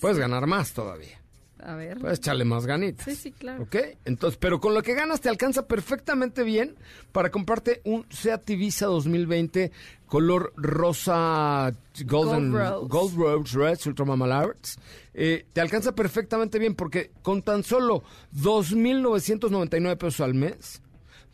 [0.00, 1.18] Puedes ganar más todavía.
[1.60, 1.98] A ver.
[1.98, 3.04] Puedes echarle más ganitas.
[3.04, 3.64] Sí, sí, claro.
[3.64, 3.76] ¿Ok?
[4.04, 6.76] Entonces, pero con lo que ganas te alcanza perfectamente bien
[7.10, 9.72] para comprarte un Seat Ibiza 2020
[10.06, 11.72] color rosa
[12.06, 12.86] golden Gold Rose.
[12.88, 14.78] Gold Rose Red Ultra Mama Arts.
[15.14, 18.04] Eh, te alcanza perfectamente bien porque con tan solo
[18.36, 20.80] 2.999 pesos al mes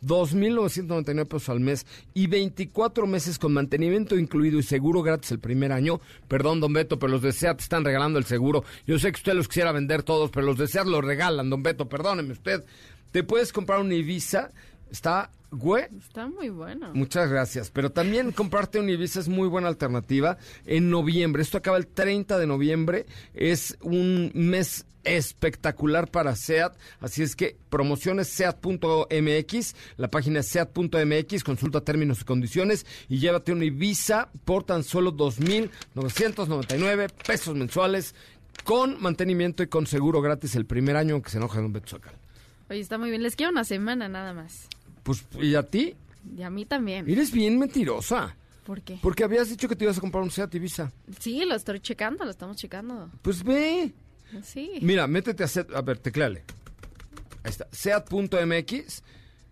[0.03, 5.71] 2.999 pesos al mes y 24 meses con mantenimiento incluido y seguro gratis el primer
[5.71, 5.99] año.
[6.27, 8.63] Perdón, don Beto, pero los de SEAT están regalando el seguro.
[8.85, 11.63] Yo sé que usted los quisiera vender todos, pero los de SEAT los regalan, don
[11.63, 12.63] Beto, perdóneme usted.
[13.11, 14.51] Te puedes comprar un Ibiza,
[14.91, 16.91] está, güey, Está muy bueno.
[16.93, 17.71] Muchas gracias.
[17.71, 21.41] Pero también comprarte un Ibiza es muy buena alternativa en noviembre.
[21.41, 23.05] Esto acaba el 30 de noviembre.
[23.33, 26.75] Es un mes espectacular para SEAT.
[26.99, 33.51] Así es que promociones SEAT.mx, la página es SEAT.mx, consulta términos y condiciones y llévate
[33.51, 38.15] un Ibiza por tan solo 2.999 pesos mensuales
[38.63, 42.15] con mantenimiento y con seguro gratis el primer año, aunque se enoje Don Beto Sacal.
[42.69, 43.21] Oye, está muy bien.
[43.21, 44.67] Les queda una semana nada más.
[45.05, 45.95] Pues, ¿y a ti?
[46.35, 47.07] Y a mí también.
[47.07, 48.35] Eres bien mentirosa.
[48.65, 48.97] ¿Por qué?
[49.01, 50.91] Porque habías dicho que te ibas a comprar un SEAT Ibiza.
[51.19, 53.11] Sí, lo estoy checando, lo estamos checando.
[53.21, 53.93] Pues ve.
[54.43, 54.71] Sí.
[54.81, 55.71] Mira, métete a SEAT.
[55.75, 56.43] A ver, tecleale.
[57.43, 57.67] Ahí está.
[57.71, 59.03] SEAT.mx.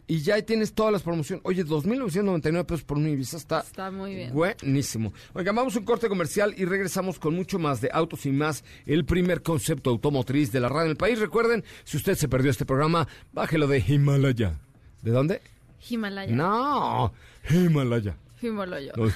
[0.08, 1.42] Y ya ahí tienes todas las promociones.
[1.46, 4.34] Oye, 2.999 pesos por un Ibiza está, Está muy bien.
[4.34, 5.14] buenísimo.
[5.34, 8.66] Oiga, vamos a un corte comercial y regresamos con mucho más de Autos y Más,
[8.86, 11.20] el primer concepto automotriz de la radio en el país.
[11.20, 14.60] Recuerden, si usted se perdió este programa, bájelo de Himalaya.
[15.04, 15.42] ¿De dónde?
[15.90, 16.34] Himalaya.
[16.36, 17.14] No,
[17.50, 18.18] Himalaya.
[18.42, 18.94] Himalaya.
[18.98, 19.12] No,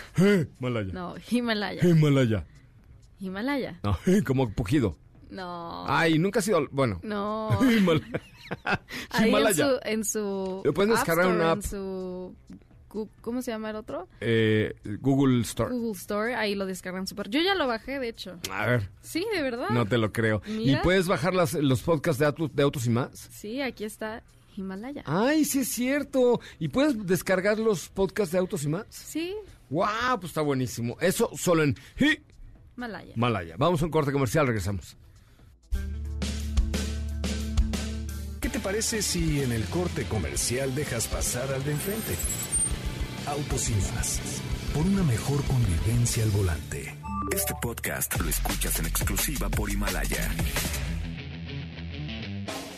[0.60, 0.94] Himalaya.
[0.94, 1.82] No, Himalaya.
[1.88, 2.46] Himalaya.
[3.20, 3.80] Himalaya.
[3.84, 4.98] No, como pujido.
[5.30, 5.86] No.
[5.88, 6.68] Ay, nunca ha sido.
[6.72, 7.00] Bueno.
[7.04, 7.50] No.
[7.72, 8.22] Himalaya.
[9.10, 9.66] Ahí en Himalaya.
[9.68, 11.62] su, en su pueden descargar una en app.
[11.64, 12.36] su
[13.22, 14.08] ¿cómo se llama el otro?
[14.22, 15.72] Eh, Google Store.
[15.72, 17.30] Google Store, ahí lo descargan súper.
[17.30, 18.40] Yo ya lo bajé, de hecho.
[18.52, 19.70] A ver, Sí, de verdad.
[19.70, 20.42] no te lo creo.
[20.48, 23.12] ¿Y puedes bajar las- los podcasts de autos, de autos y más?
[23.32, 24.24] Sí, aquí está
[24.58, 25.04] Himalaya.
[25.06, 26.40] Ay, sí es cierto.
[26.60, 28.86] ¿Y puedes descargar los podcasts de autos y más?
[28.90, 29.36] Sí,
[29.70, 30.20] ¡Wow!
[30.20, 30.98] Pues está buenísimo.
[31.02, 31.76] Eso solo en
[32.76, 33.14] Himalaya.
[33.16, 33.56] Himalaya.
[33.58, 34.96] Vamos a un corte comercial, regresamos.
[38.40, 42.16] ¿Qué te parece si en el corte comercial dejas pasar al de enfrente?
[43.28, 44.22] Autos y más.
[44.74, 46.96] Por una mejor convivencia al volante.
[47.34, 50.32] Este podcast lo escuchas en exclusiva por Himalaya.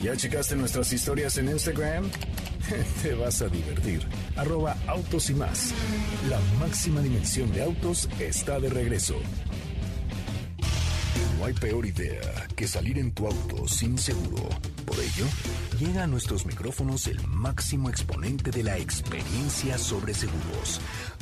[0.02, 2.10] ¿Ya checaste nuestras historias en Instagram?
[3.04, 4.02] Te vas a divertir.
[4.38, 5.74] Arroba autos y más.
[6.30, 9.16] La máxima dimensión de autos está de regreso.
[11.38, 14.48] No hay peor idea que salir en tu auto sin seguro.
[14.86, 15.26] Por ello,
[15.80, 20.80] llega a nuestros micrófonos el máximo exponente de la experiencia sobre seguros,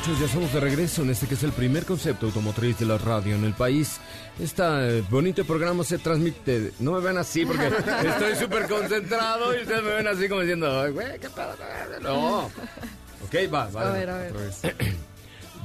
[0.00, 2.96] muchachos, ya estamos de regreso en este que es el primer concepto automotriz de la
[2.96, 3.98] radio en el país.
[4.38, 6.72] Este bonito programa se transmite.
[6.78, 7.66] No me ven así porque
[8.06, 11.54] estoy súper concentrado y ustedes me ven así como diciendo, "Ay, güey, qué pedo.
[12.00, 12.44] No.
[12.46, 13.90] Ok, va, va.
[13.90, 14.32] A ver, a ver.
[14.32, 14.60] otra vez.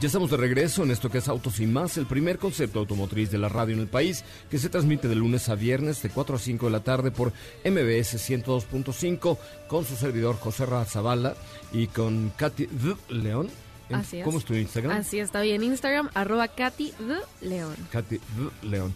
[0.01, 3.31] Ya estamos de regreso en esto que es Autos y Más, el primer concepto automotriz
[3.31, 6.35] de la radio en el país, que se transmite de lunes a viernes de 4
[6.35, 7.29] a 5 de la tarde por
[7.63, 9.37] MBS 102.5
[9.69, 11.35] con su servidor José Zavala
[11.71, 12.67] y con Katy.
[13.07, 13.49] León.
[13.91, 14.21] Así.
[14.23, 14.97] ¿Cómo es tu Instagram?
[14.97, 15.63] Así está bien.
[15.63, 16.93] Instagram, arroba Katy
[17.41, 17.75] León.
[17.91, 18.21] Katy D.
[18.67, 18.93] León.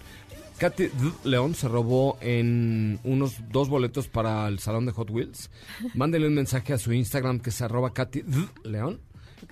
[0.57, 1.11] Katy D.
[1.23, 5.49] León se robó en unos dos boletos para el salón de Hot Wheels.
[5.93, 8.47] Mándele un mensaje a su Instagram que es arroba Katy D.
[8.63, 8.99] León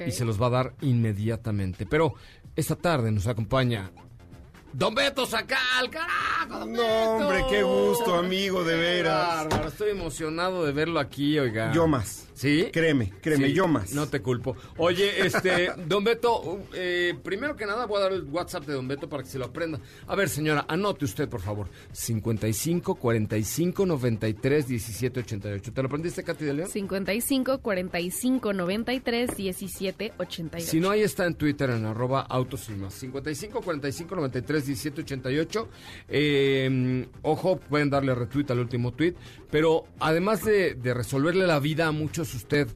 [0.06, 1.86] y se los va a dar inmediatamente.
[1.86, 2.16] Pero
[2.56, 3.90] esta tarde nos acompaña
[4.74, 7.18] Don Beto Sacal, carajo, Don No, Beto.
[7.28, 9.46] hombre, qué gusto, amigo, de Qué veras.
[9.48, 11.72] bárbaro, Estoy emocionado de verlo aquí, oiga.
[11.74, 12.27] Yo más.
[12.38, 12.68] ¿Sí?
[12.72, 13.94] Créeme, créeme, Sí, yo más.
[13.94, 14.56] No te culpo.
[14.78, 18.88] Oye, este, Don Beto, eh, primero que nada voy a dar el WhatsApp de Don
[18.88, 19.80] Beto para que se lo aprenda.
[20.06, 21.68] A ver, señora, anote usted, por favor.
[21.92, 25.74] 55 45 93 17 88.
[25.74, 26.70] ¿Te lo aprendiste, Katy de León?
[26.70, 30.72] 55 45 93 17 88.
[30.72, 32.94] Si no, ahí está en Twitter en arroba autos y más.
[32.94, 35.70] 55 45 93 17 88.
[36.08, 39.16] Eh, ojo, pueden darle retweet al último tweet.
[39.50, 42.68] Pero además de, de resolverle la vida a muchos, usted,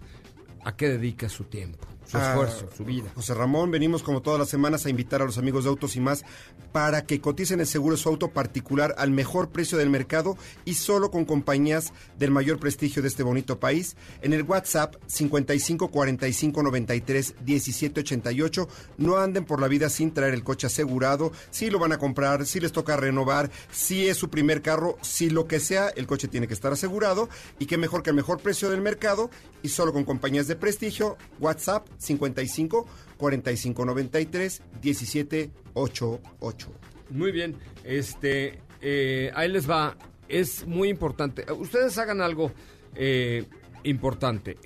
[0.63, 1.87] ¿a qué dedica su tiempo?
[2.11, 3.09] Su Ah, esfuerzo, su vida.
[3.15, 6.01] José Ramón, venimos como todas las semanas a invitar a los amigos de Autos y
[6.01, 6.25] más
[6.73, 10.73] para que coticen el seguro de su auto particular al mejor precio del mercado y
[10.73, 13.95] solo con compañías del mayor prestigio de este bonito país.
[14.21, 18.67] En el WhatsApp 55 45 93 17 88.
[18.97, 21.31] No anden por la vida sin traer el coche asegurado.
[21.49, 25.29] Si lo van a comprar, si les toca renovar, si es su primer carro, si
[25.29, 27.29] lo que sea, el coche tiene que estar asegurado.
[27.57, 29.29] Y qué mejor que el mejor precio del mercado
[29.63, 31.17] y solo con compañías de prestigio.
[31.39, 32.87] WhatsApp 55
[33.17, 36.71] 45 93 17 88.
[37.11, 39.97] Muy bien, este, eh, ahí les va.
[40.27, 41.45] Es muy importante.
[41.51, 42.51] Ustedes hagan algo
[42.95, 43.45] eh,
[43.83, 44.57] importante.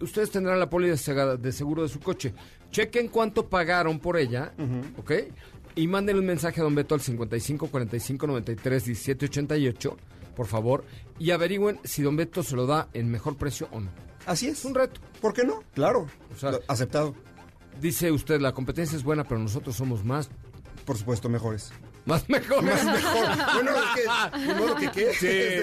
[0.00, 2.32] Ustedes tendrán la póliza de seguro de su coche.
[2.70, 4.52] Chequen cuánto pagaron por ella,
[4.96, 5.12] ¿ok?
[5.74, 9.96] Y manden un mensaje a Don Beto al 55 45 93 17 88,
[10.36, 10.84] por favor,
[11.18, 14.07] y averigüen si Don Beto se lo da en mejor precio o no.
[14.28, 14.58] Así es.
[14.58, 15.00] Es un reto.
[15.20, 15.62] ¿Por qué no?
[15.74, 16.06] Claro.
[16.34, 17.14] O sea- Lo- aceptado.
[17.80, 20.28] Dice usted, la competencia es buena, pero nosotros somos más,
[20.84, 21.70] Por supuesto, mejores.
[22.06, 22.64] más mejores.
[22.64, 23.26] Más mejor.
[23.54, 25.14] bueno, es que, modo que qué.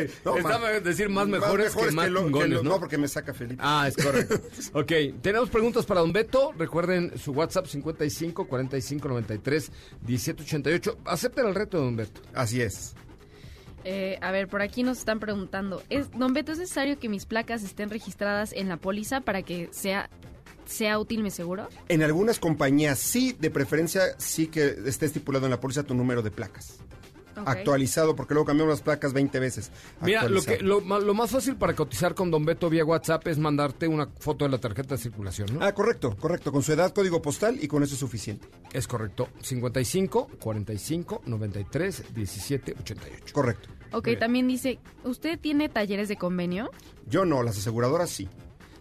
[0.08, 2.70] Sí, No, está más- decir más mejores que más lo- chingones, lo- ¿no?
[2.72, 2.80] ¿no?
[2.80, 3.62] porque me saca Felipe.
[3.66, 4.36] Ah, es correcto.
[4.74, 6.54] ok, tenemos preguntas para Don Beto.
[6.58, 9.72] Recuerden su WhatsApp 55 45 93
[10.06, 10.98] 17 88.
[11.06, 12.22] Acepten el reto de Don Beto.
[12.34, 12.94] Así es.
[13.88, 17.28] Eh, a ver, por aquí nos están preguntando, ¿es, Don Beto, ¿es necesario que mis
[17.28, 20.10] placas estén registradas en la póliza para que sea,
[20.66, 21.70] sea útil mi seguro?
[21.88, 26.24] En algunas compañías sí, de preferencia sí que esté estipulado en la póliza tu número
[26.24, 26.80] de placas.
[27.46, 29.72] Actualizado, porque luego cambiamos las placas 20 veces.
[30.02, 33.38] Mira, lo, que, lo, lo más fácil para cotizar con Don Beto vía WhatsApp es
[33.38, 35.66] mandarte una foto de la tarjeta de circulación, ¿no?
[35.66, 36.52] Ah, correcto, correcto.
[36.52, 38.48] Con su edad, código postal y con eso es suficiente.
[38.74, 39.30] Es correcto.
[39.42, 43.34] 55 45 93 17 88.
[43.34, 43.70] Correcto.
[43.92, 46.72] Ok, también dice, ¿usted tiene talleres de convenio?
[47.08, 48.28] Yo no, las aseguradoras sí.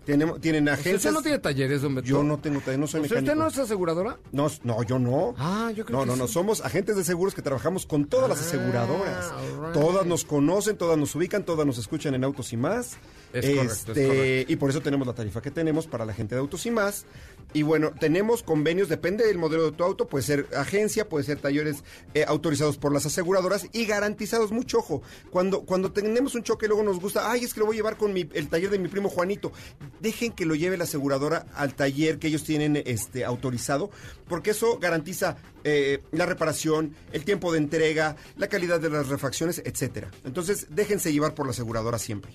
[0.05, 0.97] Tenemos, tienen agencias.
[0.97, 2.07] ¿Usted no tiene talleres, Don Beto?
[2.07, 3.33] Yo no tengo talleres, no soy ¿Usted, mecánico.
[3.47, 4.19] usted no es aseguradora?
[4.33, 5.35] No, no, yo no.
[5.39, 6.35] Ah, yo creo No, que no, no, sí.
[6.35, 9.33] somos agentes de seguros que trabajamos con todas las Ah, aseguradoras.
[9.33, 9.73] right.
[9.73, 12.97] Todas nos conocen, todas nos ubican, todas nos escuchan en Autos y Más.
[13.33, 14.53] Es correcto, es Este, correcto.
[14.53, 17.05] Y por eso tenemos la tarifa que tenemos para la gente de Autos y Más.
[17.53, 21.39] Y bueno, tenemos convenios, depende del modelo de tu auto, puede ser agencia, puede ser
[21.41, 21.83] talleres
[22.15, 24.53] eh, autorizados por las aseguradoras y garantizados.
[24.53, 27.77] Mucho ojo, cuando, cuando tenemos un choque luego nos gusta, ay, es que lo voy
[27.77, 29.53] a llevar con mi- el taller de mi primo Juanito.
[30.01, 33.91] Dejen que lo lleve la aseguradora al taller que ellos tienen este, autorizado,
[34.29, 39.63] porque eso garantiza eh, la reparación, el tiempo de entrega, la calidad de las refacciones,
[39.65, 40.11] etcétera.
[40.25, 42.33] Entonces, déjense llevar por la aseguradora siempre.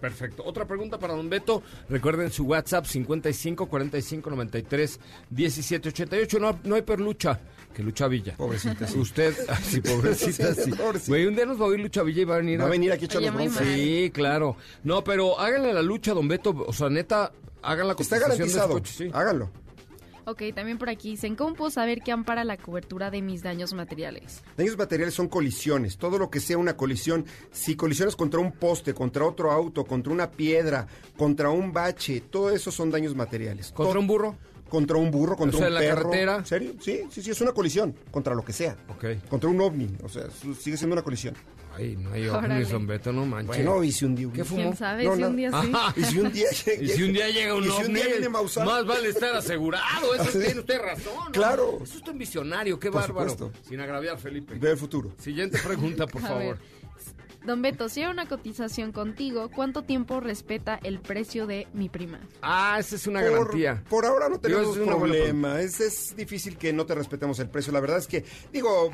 [0.00, 0.44] Perfecto.
[0.44, 1.62] Otra pregunta para Don Beto.
[1.88, 6.38] Recuerden su WhatsApp 55 45 93 17 88.
[6.38, 7.40] No, no hay perlucha.
[7.74, 8.34] Que Lucha Villa.
[8.36, 8.98] Pobrecita, sí.
[8.98, 10.70] Usted, ay, sí, pobrecita, sí.
[10.72, 11.10] Pobrecita.
[11.10, 12.68] Güey, un día nos va a oír Lucha Villa y va a venir Va a
[12.68, 13.60] venir aquí a bronce.
[13.60, 13.74] mal.
[13.74, 14.56] Sí, claro.
[14.84, 16.50] No, pero háganle la lucha, Don Beto.
[16.66, 17.32] O sea, neta,
[17.62, 18.70] hagan la Está garantizado.
[18.74, 19.10] coche, sí.
[19.12, 19.50] Háganlo.
[20.28, 23.72] Ok, también por aquí dicen, ¿cómo puedo saber qué ampara la cobertura de mis daños
[23.72, 24.42] materiales?
[24.58, 27.24] Daños materiales son colisiones, todo lo que sea una colisión.
[27.50, 30.86] Si colisiones contra un poste, contra otro auto, contra una piedra,
[31.16, 33.72] contra un bache, todo eso son daños materiales.
[33.72, 34.36] ¿Contra un burro?
[34.68, 36.02] Contra un burro, contra O sea, un en la perro.
[36.10, 36.36] carretera.
[36.36, 36.72] ¿En serio?
[36.78, 38.76] Sí, sí, sí, es una colisión, contra lo que sea.
[38.90, 39.06] Ok.
[39.30, 40.24] Contra un ovni, o sea,
[40.60, 41.34] sigue siendo una colisión.
[41.78, 43.46] Ay, no ovnis, Don Beto, no manches.
[43.64, 44.28] Bueno, y si un día...
[44.34, 44.62] ¿Qué fumó?
[44.62, 45.28] ¿Quién sabe No, si no.
[45.28, 45.72] un día sí?
[45.96, 46.46] Y si un día...
[46.80, 48.66] Y si un día llega un y si un día viene Maussan.
[48.66, 50.14] más vale estar asegurado.
[50.14, 50.38] Eso Sí.
[50.40, 51.12] tiene usted razón.
[51.26, 51.30] ¿no?
[51.32, 51.78] Claro.
[51.82, 53.30] Eso es un visionario, qué Por bárbaro.
[53.30, 53.58] supuesto.
[53.68, 54.54] Sin agraviar, Felipe.
[54.58, 55.12] Ve el futuro.
[55.18, 56.40] Siguiente pregunta, por favor.
[56.40, 56.56] ver.
[57.44, 62.18] Don Beto, si hay una cotización contigo, ¿cuánto tiempo respeta el precio de mi prima?
[62.42, 63.82] Ah, esa es una Por, garantía.
[63.88, 65.60] por ahora no Digo, tenemos es una buena problema.
[65.60, 67.72] Es, es difícil que no te respetemos el precio.
[67.72, 68.92] La verdad es que, digo,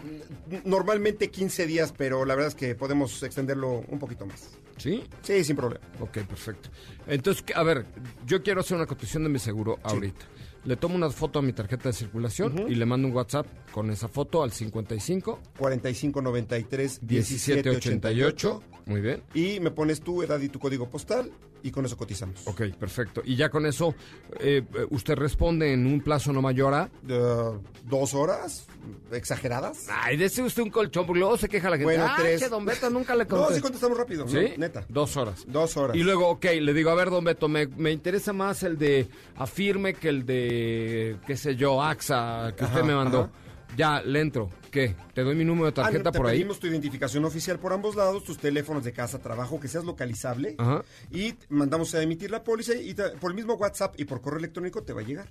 [0.64, 4.50] normalmente 15 días, pero la verdad es que podemos extenderlo un poquito más.
[4.76, 5.02] ¿Sí?
[5.22, 5.84] Sí, sin problema.
[6.00, 6.68] Ok, perfecto.
[7.06, 7.86] Entonces, a ver,
[8.26, 10.26] yo quiero hacer una cotización de mi seguro ahorita.
[10.64, 13.90] Le tomo una foto a mi tarjeta de circulación y le mando un WhatsApp con
[13.90, 18.62] esa foto al 55 4593 1788.
[18.86, 19.22] Muy bien.
[19.34, 21.30] Y me pones tu edad y tu código postal
[21.64, 22.46] y con eso cotizamos.
[22.46, 23.22] Ok, perfecto.
[23.24, 23.94] Y ya con eso,
[24.38, 26.90] eh, eh, usted responde en un plazo no mayor a...
[27.08, 27.50] Eh,
[27.88, 28.66] ¿Dos horas?
[29.12, 29.86] ¿Exageradas?
[29.90, 31.84] Ay, dese usted un colchón, porque luego se queja la gente.
[31.84, 32.50] Bueno, Ay, tres.
[32.50, 33.54] don Beto nunca le No, contesta.
[33.56, 34.28] sí contestamos rápido.
[34.28, 34.36] ¿Sí?
[34.52, 34.84] no, neta.
[34.88, 35.44] Dos horas.
[35.48, 35.96] Dos horas.
[35.96, 39.08] Y luego, ok, le digo, a ver, don Beto, me, me interesa más el de
[39.36, 43.20] Afirme que el de, qué sé yo, AXA, que usted me mandó.
[43.22, 43.30] ajá.
[43.76, 44.50] Ya, le entro.
[44.70, 44.94] ¿Qué?
[45.14, 46.38] ¿Te doy mi número de Ah, tarjeta te por ahí?
[46.38, 50.54] pedimos tu identificación oficial por ambos lados, tus teléfonos de casa, trabajo, que seas localizable.
[50.58, 50.84] Ajá.
[51.10, 54.38] Y mandamos a emitir la póliza y te- por el mismo WhatsApp y por correo
[54.38, 55.28] electrónico te va a llegar.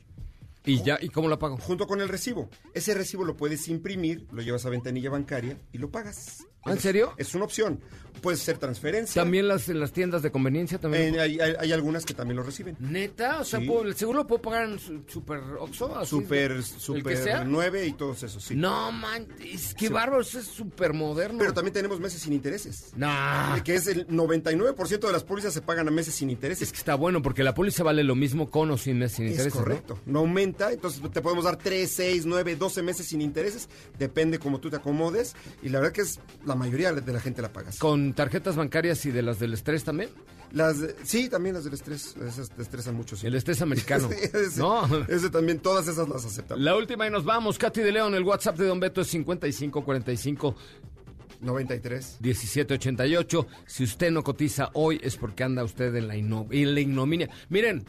[0.65, 0.97] ¿Y ya?
[1.01, 1.57] ¿Y cómo la pago?
[1.57, 2.49] Junto con el recibo.
[2.73, 6.45] Ese recibo lo puedes imprimir, lo llevas a ventanilla bancaria y lo pagas.
[6.65, 7.13] ¿Ah, en Es- serio?
[7.17, 7.81] Es una opción.
[8.21, 9.21] Puedes hacer transferencia.
[9.21, 11.15] ¿También las, en las tiendas de conveniencia también?
[11.15, 12.77] Eh, hay, hay- hay algunas que también lo reciben.
[12.79, 13.41] ¿Neta?
[13.41, 13.65] O sea, Sí.
[13.65, 15.97] ¿puedo- ¿el seguro lo puedo pagar en su- Super Oxxo?
[15.97, 16.11] así?
[16.11, 17.43] Super, ¿El que super sea?
[17.43, 18.55] 9 y todos esos, sí.
[18.55, 19.93] No, man, es que Sí.
[19.93, 21.39] bárbaro, eso es súper moderno.
[21.39, 22.93] Pero también tenemos meses sin intereses.
[22.95, 23.59] Nah.
[23.63, 26.63] Que es el 99% de las pólizas se pagan a meses sin intereses.
[26.67, 29.25] Es que está bueno porque la póliza vale lo mismo con o sin mes sin
[29.25, 29.55] Es intereses.
[29.55, 29.59] ¿no?
[29.65, 29.99] correcto.
[30.05, 30.19] ¿no?
[30.19, 33.69] aumenta, entonces te podemos dar 3, 6, 9, 12 meses sin intereses.
[33.97, 35.35] Depende cómo tú te acomodes.
[35.61, 37.77] Y la verdad que es la mayoría de la gente la pagas.
[37.79, 40.09] ¿Con tarjetas bancarias y de las del estrés también?
[40.51, 42.15] Las de- sí, también las del estrés.
[42.17, 43.15] Esas te estresan mucho.
[43.15, 43.25] Sí.
[43.27, 44.07] El estrés americano.
[44.13, 44.85] Sí, ese, no.
[45.07, 46.63] ese también, todas esas las aceptamos.
[46.63, 47.57] La última y nos vamos.
[47.57, 50.55] Katy de León, el WhatsApp de Don Beto es 5545
[51.41, 52.17] 93.
[52.21, 53.47] 1788.
[53.65, 57.29] Si usted no cotiza hoy es porque anda usted en la, ino- en la ignominia.
[57.49, 57.85] Miren,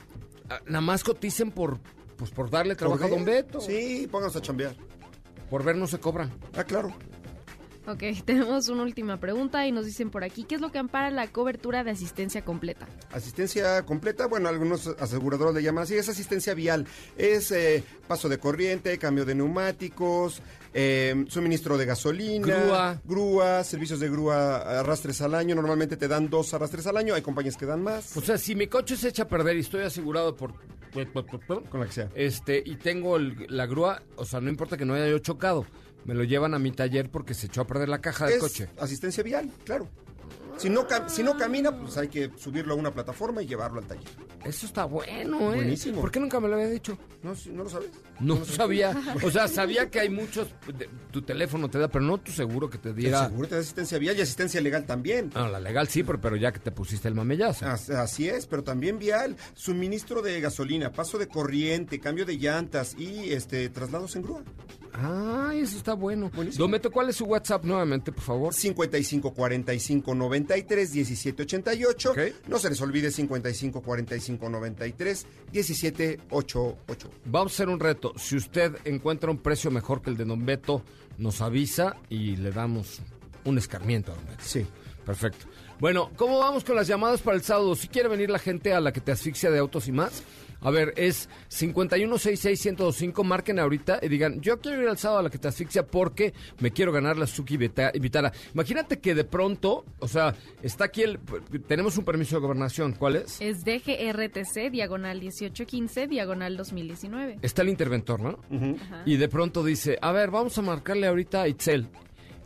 [0.49, 1.79] ah, nada más coticen por,
[2.17, 3.25] pues por darle trabajo a Don?
[3.25, 3.61] Beto.
[3.61, 4.75] Sí, pónganos a chambear.
[5.51, 6.33] Por ver no se cobran.
[6.57, 6.95] Ah, claro.
[7.87, 11.11] Ok, tenemos una última pregunta y nos dicen por aquí, ¿qué es lo que ampara
[11.11, 12.87] la cobertura de asistencia completa?
[13.13, 16.87] Asistencia completa, bueno, algunos aseguradoras le llaman así, es asistencia vial.
[17.17, 20.41] Es eh, paso de corriente, cambio de neumáticos,
[20.75, 23.01] eh, suministro de gasolina, Grúa.
[23.05, 25.55] grúa, servicios de grúa, arrastres al año.
[25.55, 28.17] Normalmente te dan dos arrastres al año, hay compañías que dan más.
[28.17, 30.53] O sea, si mi coche se echa a perder y estoy asegurado por...
[31.71, 32.09] con la que sea.
[32.15, 35.65] Este, y tengo el- la grúa, o sea, no importa que no haya yo chocado,
[36.05, 38.41] me lo llevan a mi taller porque se echó a perder la caja del Es
[38.41, 38.69] coche.
[38.79, 39.89] asistencia vial, claro.
[40.57, 43.87] Si no, si no camina, pues hay que subirlo a una plataforma y llevarlo al
[43.87, 44.05] taller.
[44.45, 45.57] Eso está bueno, ¿eh?
[45.57, 46.01] Buenísimo.
[46.01, 46.97] ¿Por qué nunca me lo había dicho?
[47.23, 47.91] ¿No, si- ¿no lo sabes?
[48.21, 48.95] No sabía.
[49.25, 50.49] O sea, sabía que hay muchos.
[50.79, 53.27] de- tu teléfono te da, pero no tu seguro que te El diera.
[53.29, 55.31] seguro te da asistencia vial y asistencia legal también.
[55.35, 57.67] Ah, la legal sí, pero, pero ya que te pusiste el mamellazo.
[57.67, 62.95] As- Así es, pero también vial, suministro de gasolina, paso de corriente, cambio de llantas
[62.99, 64.43] y este traslados en grúa.
[64.95, 66.31] Ay, eso está bueno.
[66.35, 66.63] Buenísimo.
[66.63, 68.55] Don Beto, ¿cuál es su WhatsApp nuevamente, por favor?
[68.55, 72.11] 55 45 93 17 88.
[72.11, 72.19] Ok.
[72.49, 77.11] No se les olvide 55 45 93 17 88.
[77.27, 78.13] Vamos a hacer un reto.
[78.17, 80.83] Si usted encuentra un precio mejor que el de Don Beto,
[81.19, 83.01] nos avisa y le damos
[83.45, 84.45] un escarmiento a Don Beto.
[84.45, 84.65] Sí.
[85.05, 85.47] Perfecto.
[85.81, 87.75] Bueno, ¿cómo vamos con las llamadas para el sábado?
[87.75, 90.23] Si quiere venir la gente a la que te asfixia de autos y más.
[90.65, 93.23] A ver, es 51661025.
[93.25, 96.35] Marquen ahorita y digan, yo quiero ir al sábado a la que te asfixia porque
[96.59, 98.33] me quiero ganar la Suki Vita- Vitara.
[98.55, 101.19] Imagínate que de pronto, o sea, está aquí el...
[101.67, 102.93] Tenemos un permiso de gobernación.
[102.93, 103.41] ¿Cuál es?
[103.41, 107.39] Es DGRTC, diagonal 1815, diagonal 2019.
[107.43, 108.39] Está el interventor, ¿no?
[108.77, 109.03] Ajá.
[109.07, 111.89] Y de pronto dice, a ver, vamos a marcarle ahorita a Itzel.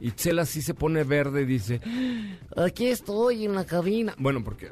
[0.01, 1.81] Itzel así se pone verde y dice,
[2.57, 4.15] aquí estoy en la cabina.
[4.19, 4.71] Bueno, porque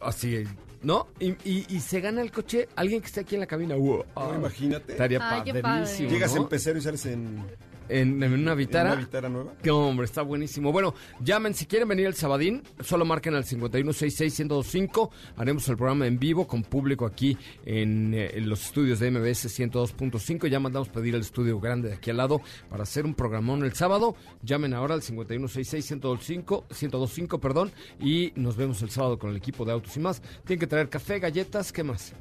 [0.00, 0.44] así,
[0.84, 1.08] ¿no?
[1.18, 3.74] Y, y- y se gana el coche alguien que esté aquí en la cabina.
[3.74, 4.04] Wow.
[4.16, 4.92] No, imagínate.
[4.92, 5.62] Estaría Ay, padrísimo.
[5.62, 6.08] padre.
[6.10, 6.42] Llegas ¿no?
[6.42, 7.42] en pecero y sales en,
[7.88, 8.92] en, en una en vitara.
[8.92, 9.52] una vitara nueva.
[9.62, 10.72] Qué hombre, está buenísimo.
[10.72, 15.10] Bueno, llamen si quieren venir el sabadín, solo marquen al 5166-1025.
[15.36, 19.46] Haremos el programa en vivo con público aquí en, eh, en los estudios de MBS
[19.58, 20.46] 102.5.
[20.48, 23.74] Ya mandamos pedir el estudio grande de aquí al lado para hacer un programón el
[23.74, 24.16] sábado.
[24.42, 29.72] Llamen ahora al 5166-1025, 1025, perdón, y nos vemos el sábado con el equipo de
[29.72, 30.22] Autos y más.
[30.44, 32.12] Tienen que traer café, galletas, ¿qué más?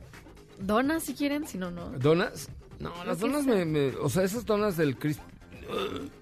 [0.60, 1.90] Donas si quieren, si no, no.
[1.92, 2.50] ¿Donas?
[2.80, 5.20] No, las donas me, me- O sea, esas donas del Cris...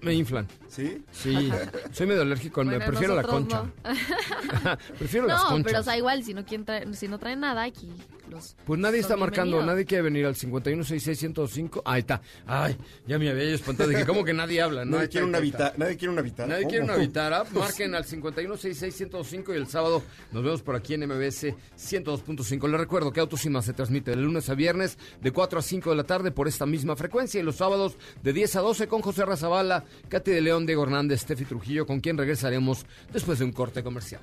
[0.00, 0.46] me inflan.
[0.68, 1.02] ¿Sí?
[1.12, 1.50] Sí,
[1.92, 3.62] soy medio alérgico, me prefiero la concha.
[3.62, 3.72] no.
[4.98, 5.64] prefiero las No, conchas.
[5.66, 7.88] pero o sea, igual, si no, quieren traer- si no traen nada, aquí
[8.32, 8.56] los...
[8.64, 11.82] Pues nadie está marcando, nadie quiere venir al 516605.
[11.84, 12.20] Ahí está.
[12.46, 12.76] Ay,
[13.06, 13.88] ya me había yo espantado.
[13.90, 14.84] Dije, ¿cómo que nadie habla?
[14.84, 15.74] No, Nadie quiere una vitara.
[15.76, 16.48] Nadie quiere una vitara.
[16.48, 17.44] Nadie quiere una vitara.
[17.52, 20.02] Marquen al 516605 y el sábado
[20.32, 22.68] nos vemos por aquí en MBS 102.5.
[22.68, 25.62] Les recuerdo que Autos y Más se transmite de lunes a viernes de 4 a
[25.62, 28.86] 5 de la tarde por esta misma frecuencia y los sábados de 10 a 12
[28.88, 33.44] con José Razabala, Katy de León, Diego Hernández, Steffi Trujillo, con quien regresaremos después de
[33.44, 34.22] un corte comercial.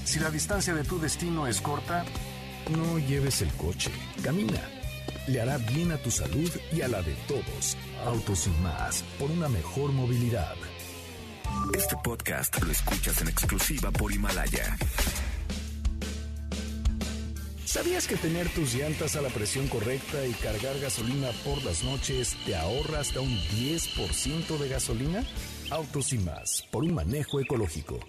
[0.04, 2.06] Si la distancia de tu destino es corta,
[2.72, 3.92] no lleves el coche,
[4.24, 4.68] camina.
[5.28, 7.78] Le hará bien a tu salud y a la de todos.
[8.04, 10.56] Autos y más, por una mejor movilidad.
[11.76, 14.78] Este podcast lo escuchas en exclusiva por Himalaya.
[17.66, 22.36] ¿Sabías que tener tus llantas a la presión correcta y cargar gasolina por las noches
[22.46, 25.24] te ahorra hasta un 10% de gasolina?
[25.72, 28.00] Autos y más, por un manejo ecológico.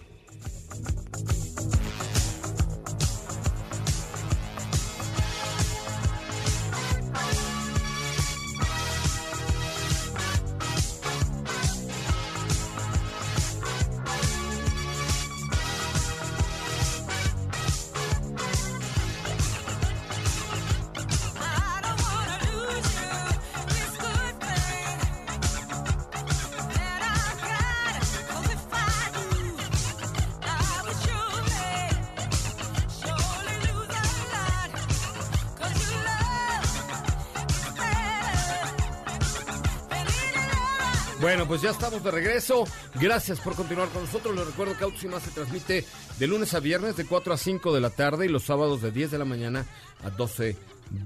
[41.55, 42.65] Pues ya estamos de regreso.
[42.95, 44.35] Gracias por continuar con nosotros.
[44.35, 45.85] Les recuerdo que Autos y Más se transmite
[46.19, 48.91] de lunes a viernes de 4 a 5 de la tarde y los sábados de
[48.91, 49.65] 10 de la mañana
[50.03, 50.57] a 12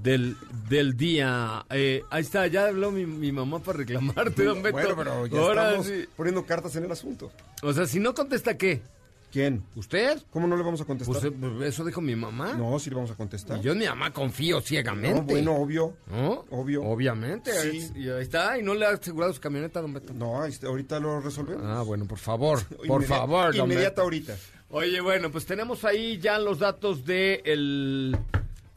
[0.02, 0.36] del,
[0.68, 1.64] del día.
[1.70, 4.72] Eh, ahí está, ya habló mi, mi mamá para reclamarte, don Beto.
[4.72, 6.08] Bueno, pero ya Ahora estamos sí.
[6.16, 7.30] poniendo cartas en el asunto.
[7.62, 8.82] O sea, si no contesta, ¿qué?
[9.30, 9.62] ¿Quién?
[9.76, 10.20] ¿Usted?
[10.30, 11.20] ¿Cómo no le vamos a contestar?
[11.32, 12.54] Pues eh, eso dijo mi mamá.
[12.54, 13.58] no, sí le vamos a contestar.
[13.58, 15.20] Y yo en mi mamá confío ciegamente.
[15.20, 15.94] No, bueno, obvio.
[16.10, 16.44] ¿No?
[16.50, 16.82] Obvio.
[16.82, 17.52] Obviamente.
[17.52, 17.90] Sí.
[17.94, 18.58] y ahí está.
[18.58, 20.12] Y no le ha asegurado su camioneta, don Beto.
[20.12, 21.62] No, ahorita lo resolvemos.
[21.64, 22.60] Ah, bueno, por favor.
[22.86, 24.02] Por favor, don Inmediata Beto.
[24.02, 24.36] ahorita.
[24.70, 28.16] Oye, bueno, pues tenemos ahí ya los datos de el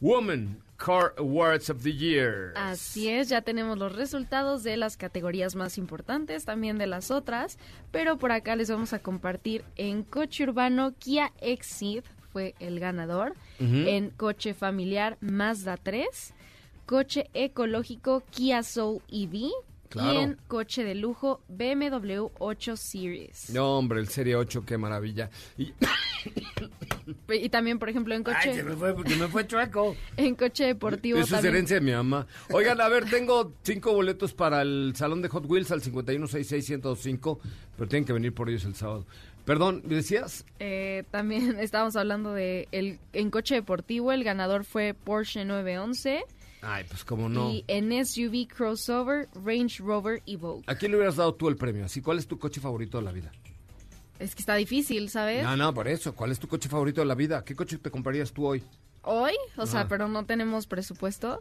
[0.01, 2.51] Woman Car Awards of the Year.
[2.57, 7.57] Así es, ya tenemos los resultados de las categorías más importantes, también de las otras,
[7.91, 12.03] pero por acá les vamos a compartir en coche urbano Kia Exceed
[12.33, 16.33] fue el ganador, en coche familiar Mazda 3,
[16.85, 19.51] coche ecológico Kia Soul EV
[19.93, 20.13] Claro.
[20.13, 23.51] y en coche de lujo BMW 8 Series.
[23.51, 25.29] No, hombre, el Serie 8, qué maravilla.
[25.55, 25.71] Y,
[27.29, 29.95] Y también, por ejemplo, en Ay, coche, se me fue porque me fue chueco.
[30.17, 31.53] en coche deportivo Eso es también.
[31.55, 32.25] herencia de mi mamá.
[32.51, 37.39] Oigan, a ver, tengo cinco boletos para el Salón de Hot Wheels al 5166125,
[37.77, 39.05] pero tienen que venir por ellos el sábado.
[39.45, 40.45] Perdón, ¿me decías?
[40.59, 46.23] Eh, también estábamos hablando de el en coche deportivo el ganador fue Porsche 911
[46.63, 47.51] Ay, pues como no.
[47.51, 50.63] y en SUV crossover Range Rover Evoque.
[50.67, 51.85] ¿A quién le hubieras dado tú el premio?
[51.85, 53.31] Así, ¿cuál es tu coche favorito de la vida?
[54.19, 55.43] Es que está difícil, ¿sabes?
[55.43, 56.13] No, no, por eso.
[56.15, 57.43] ¿Cuál es tu coche favorito de la vida?
[57.43, 58.63] ¿Qué coche te comprarías tú hoy?
[59.01, 61.39] Hoy, o sea, pero no tenemos presupuesto.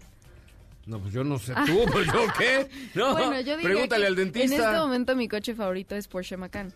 [0.87, 2.69] No, pues yo no sé tú, pues yo qué.
[2.95, 4.57] No, bueno, yo pregúntale que al dentista.
[4.57, 6.73] En este momento mi coche favorito es Porsche Macan.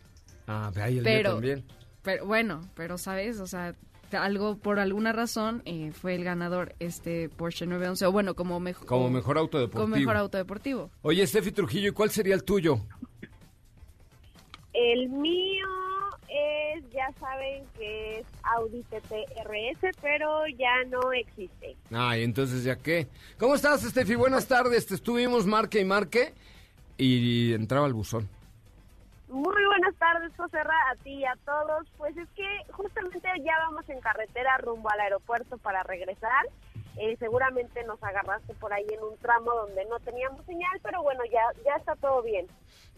[0.47, 1.64] Ah, ve ahí el mío Pero, también.
[2.03, 3.74] pero bueno, pero sabes, o sea,
[4.17, 8.87] algo por alguna razón eh, fue el ganador este Porsche 911 o bueno, como mejor
[8.87, 9.83] Como mejor auto deportivo.
[9.85, 10.91] como mejor auto deportivo.
[11.03, 12.79] Oye, Steffi Trujillo, ¿y cuál sería el tuyo?
[14.73, 15.67] El mío
[16.29, 19.12] es, ya saben que es Audi TT
[19.45, 21.77] RS, pero ya no existe.
[21.91, 23.09] Ay, entonces ya qué.
[23.39, 24.14] ¿Cómo estás, Steffi?
[24.17, 24.87] Buenas tardes.
[24.87, 26.35] Te estuvimos marque y marque
[26.99, 28.29] y entraba el buzón.
[29.29, 31.87] Muy buenas tardes, José Ra, a ti y a todos.
[31.97, 36.47] Pues es que justamente ya vamos en carretera rumbo al aeropuerto para regresar.
[36.99, 41.23] Eh, seguramente nos agarraste por ahí en un tramo donde no teníamos señal, pero bueno,
[41.31, 42.47] ya, ya está todo bien.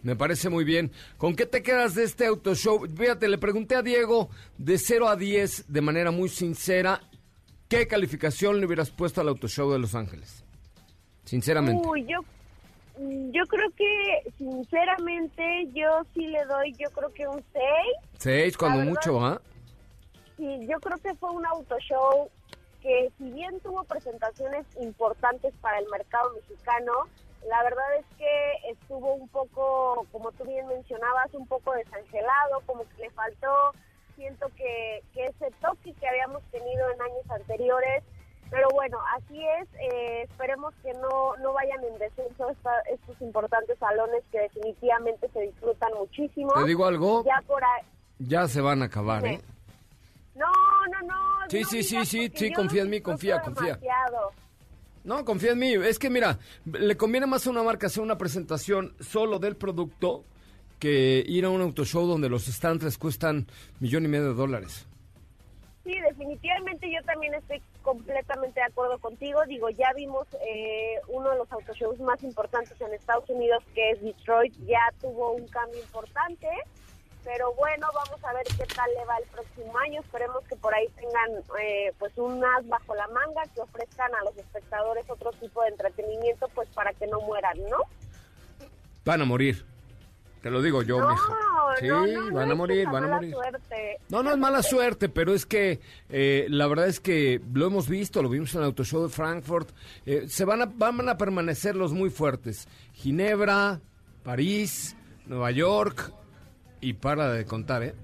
[0.02, 0.92] Me parece muy bien.
[1.16, 2.86] ¿Con qué te quedas de este auto show?
[2.86, 7.00] Fíjate, le pregunté a Diego de 0 a 10 de manera muy sincera,
[7.68, 10.44] ¿qué calificación le hubieras puesto al auto show de Los Ángeles?
[11.24, 11.86] Sinceramente.
[11.88, 12.20] Uy, yo,
[12.98, 17.62] yo creo que, sinceramente, yo sí le doy, yo creo que un 6.
[18.18, 19.40] Seis, cuando la verdad- mucho, ¿ah?
[20.36, 22.30] Sí, yo creo que fue un auto show
[22.82, 26.92] que si bien tuvo presentaciones importantes para el mercado mexicano,
[27.48, 32.82] la verdad es que estuvo un poco, como tú bien mencionabas, un poco desangelado, como
[32.88, 33.72] que le faltó,
[34.14, 38.04] siento que, que ese toque que habíamos tenido en años anteriores,
[38.50, 43.78] pero bueno, así es, eh, esperemos que no, no vayan en descenso esta- estos importantes
[43.78, 46.52] salones que definitivamente se disfrutan muchísimo.
[46.54, 47.82] Te digo algo, Ya por ahí...
[48.18, 49.40] ya se van a acabar, ¿eh?
[50.34, 50.46] No,
[50.92, 51.14] no, no.
[51.48, 53.74] Sí, no sí, sí, sí, sí, confía en mí, confía, confía.
[53.76, 54.30] demasiado.
[55.04, 55.72] No, confía en mí.
[55.74, 60.24] Es que mira, le conviene más a una marca hacer una presentación solo del producto
[60.78, 63.46] que ir a un auto show donde los stands cuestan
[63.80, 64.86] millón y medio de dólares.
[65.88, 69.42] Sí, definitivamente yo también estoy completamente de acuerdo contigo.
[69.46, 74.02] Digo, ya vimos eh, uno de los autoshows más importantes en Estados Unidos, que es
[74.02, 76.46] Detroit, ya tuvo un cambio importante.
[77.24, 80.02] Pero bueno, vamos a ver qué tal le va el próximo año.
[80.02, 84.24] Esperemos que por ahí tengan eh, pues un as bajo la manga, que ofrezcan a
[84.24, 87.78] los espectadores otro tipo de entretenimiento, pues para que no mueran, ¿no?
[89.06, 89.64] Van a morir.
[90.42, 91.34] Te lo digo yo, no, mija.
[91.80, 93.32] Sí, no, no, van a morir, van a morir.
[93.32, 93.98] suerte.
[94.08, 97.88] No, no es mala suerte, pero es que eh, la verdad es que lo hemos
[97.88, 99.70] visto, lo vimos en el Auto Show de Frankfurt.
[100.06, 102.68] eh, se van a, van a permanecer los muy fuertes.
[102.94, 103.80] Ginebra,
[104.22, 106.12] París, Nueva York
[106.80, 107.94] y para de contar, ¿eh?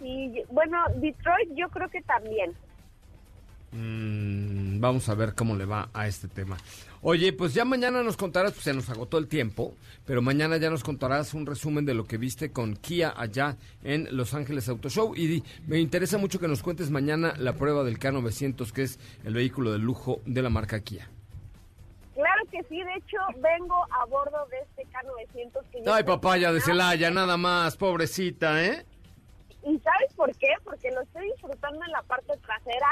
[0.00, 2.52] Y bueno, Detroit yo creo que también.
[3.72, 6.56] Mm, vamos a ver cómo le va a este tema.
[7.04, 9.74] Oye, pues ya mañana nos contarás, pues se nos agotó el tiempo,
[10.06, 14.06] pero mañana ya nos contarás un resumen de lo que viste con Kia allá en
[14.16, 15.12] Los Ángeles Auto Show.
[15.16, 19.00] Y di- me interesa mucho que nos cuentes mañana la prueba del K900, que es
[19.24, 21.10] el vehículo de lujo de la marca Kia.
[22.14, 26.52] Claro que sí, de hecho vengo a bordo de este K900 que ya Ay, papaya
[26.52, 26.60] de.
[26.60, 28.86] Celaya, nada más, pobrecita, ¿eh?
[29.66, 30.48] ¿Y sabes por qué?
[30.62, 32.86] Porque lo estoy disfrutando en la parte trasera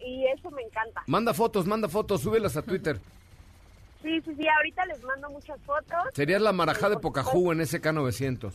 [0.00, 1.04] y eso me encanta.
[1.06, 2.98] Manda fotos, manda fotos, súbelas a Twitter.
[4.04, 5.98] Sí, sí, sí, ahorita les mando muchas fotos.
[6.12, 8.52] Serías la marajá de Por Pocahú en ese K900.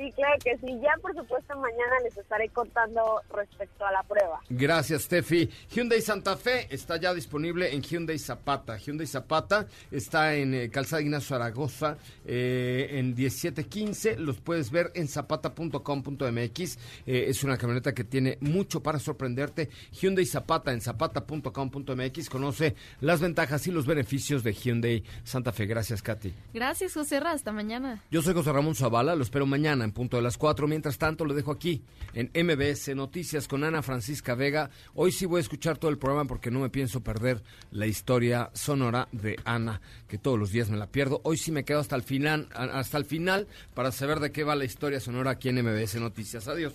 [0.00, 0.80] Sí, claro que sí.
[0.80, 4.40] Ya, por supuesto, mañana les estaré contando respecto a la prueba.
[4.48, 5.50] Gracias, Steffi.
[5.70, 8.78] Hyundai Santa Fe está ya disponible en Hyundai Zapata.
[8.78, 14.16] Hyundai Zapata está en eh, Calzada Ignacio Zaragoza eh, en 1715.
[14.16, 16.78] Los puedes ver en zapata.com.mx.
[17.06, 19.68] Eh, es una camioneta que tiene mucho para sorprenderte.
[20.00, 22.30] Hyundai Zapata en zapata.com.mx.
[22.30, 25.66] Conoce las ventajas y los beneficios de Hyundai Santa Fe.
[25.66, 26.32] Gracias, Katy.
[26.54, 27.32] Gracias, José Ra.
[27.32, 28.02] Hasta mañana.
[28.10, 30.68] Yo soy José Ramón Zavala, lo espero mañana en punto de las 4.
[30.68, 31.82] Mientras tanto, lo dejo aquí
[32.14, 34.70] en MBS Noticias con Ana Francisca Vega.
[34.94, 38.50] Hoy sí voy a escuchar todo el programa porque no me pienso perder la historia
[38.54, 41.20] sonora de Ana, que todos los días me la pierdo.
[41.24, 44.54] Hoy sí me quedo hasta el final, hasta el final para saber de qué va
[44.54, 46.46] la historia sonora aquí en MBS Noticias.
[46.46, 46.74] Adiós.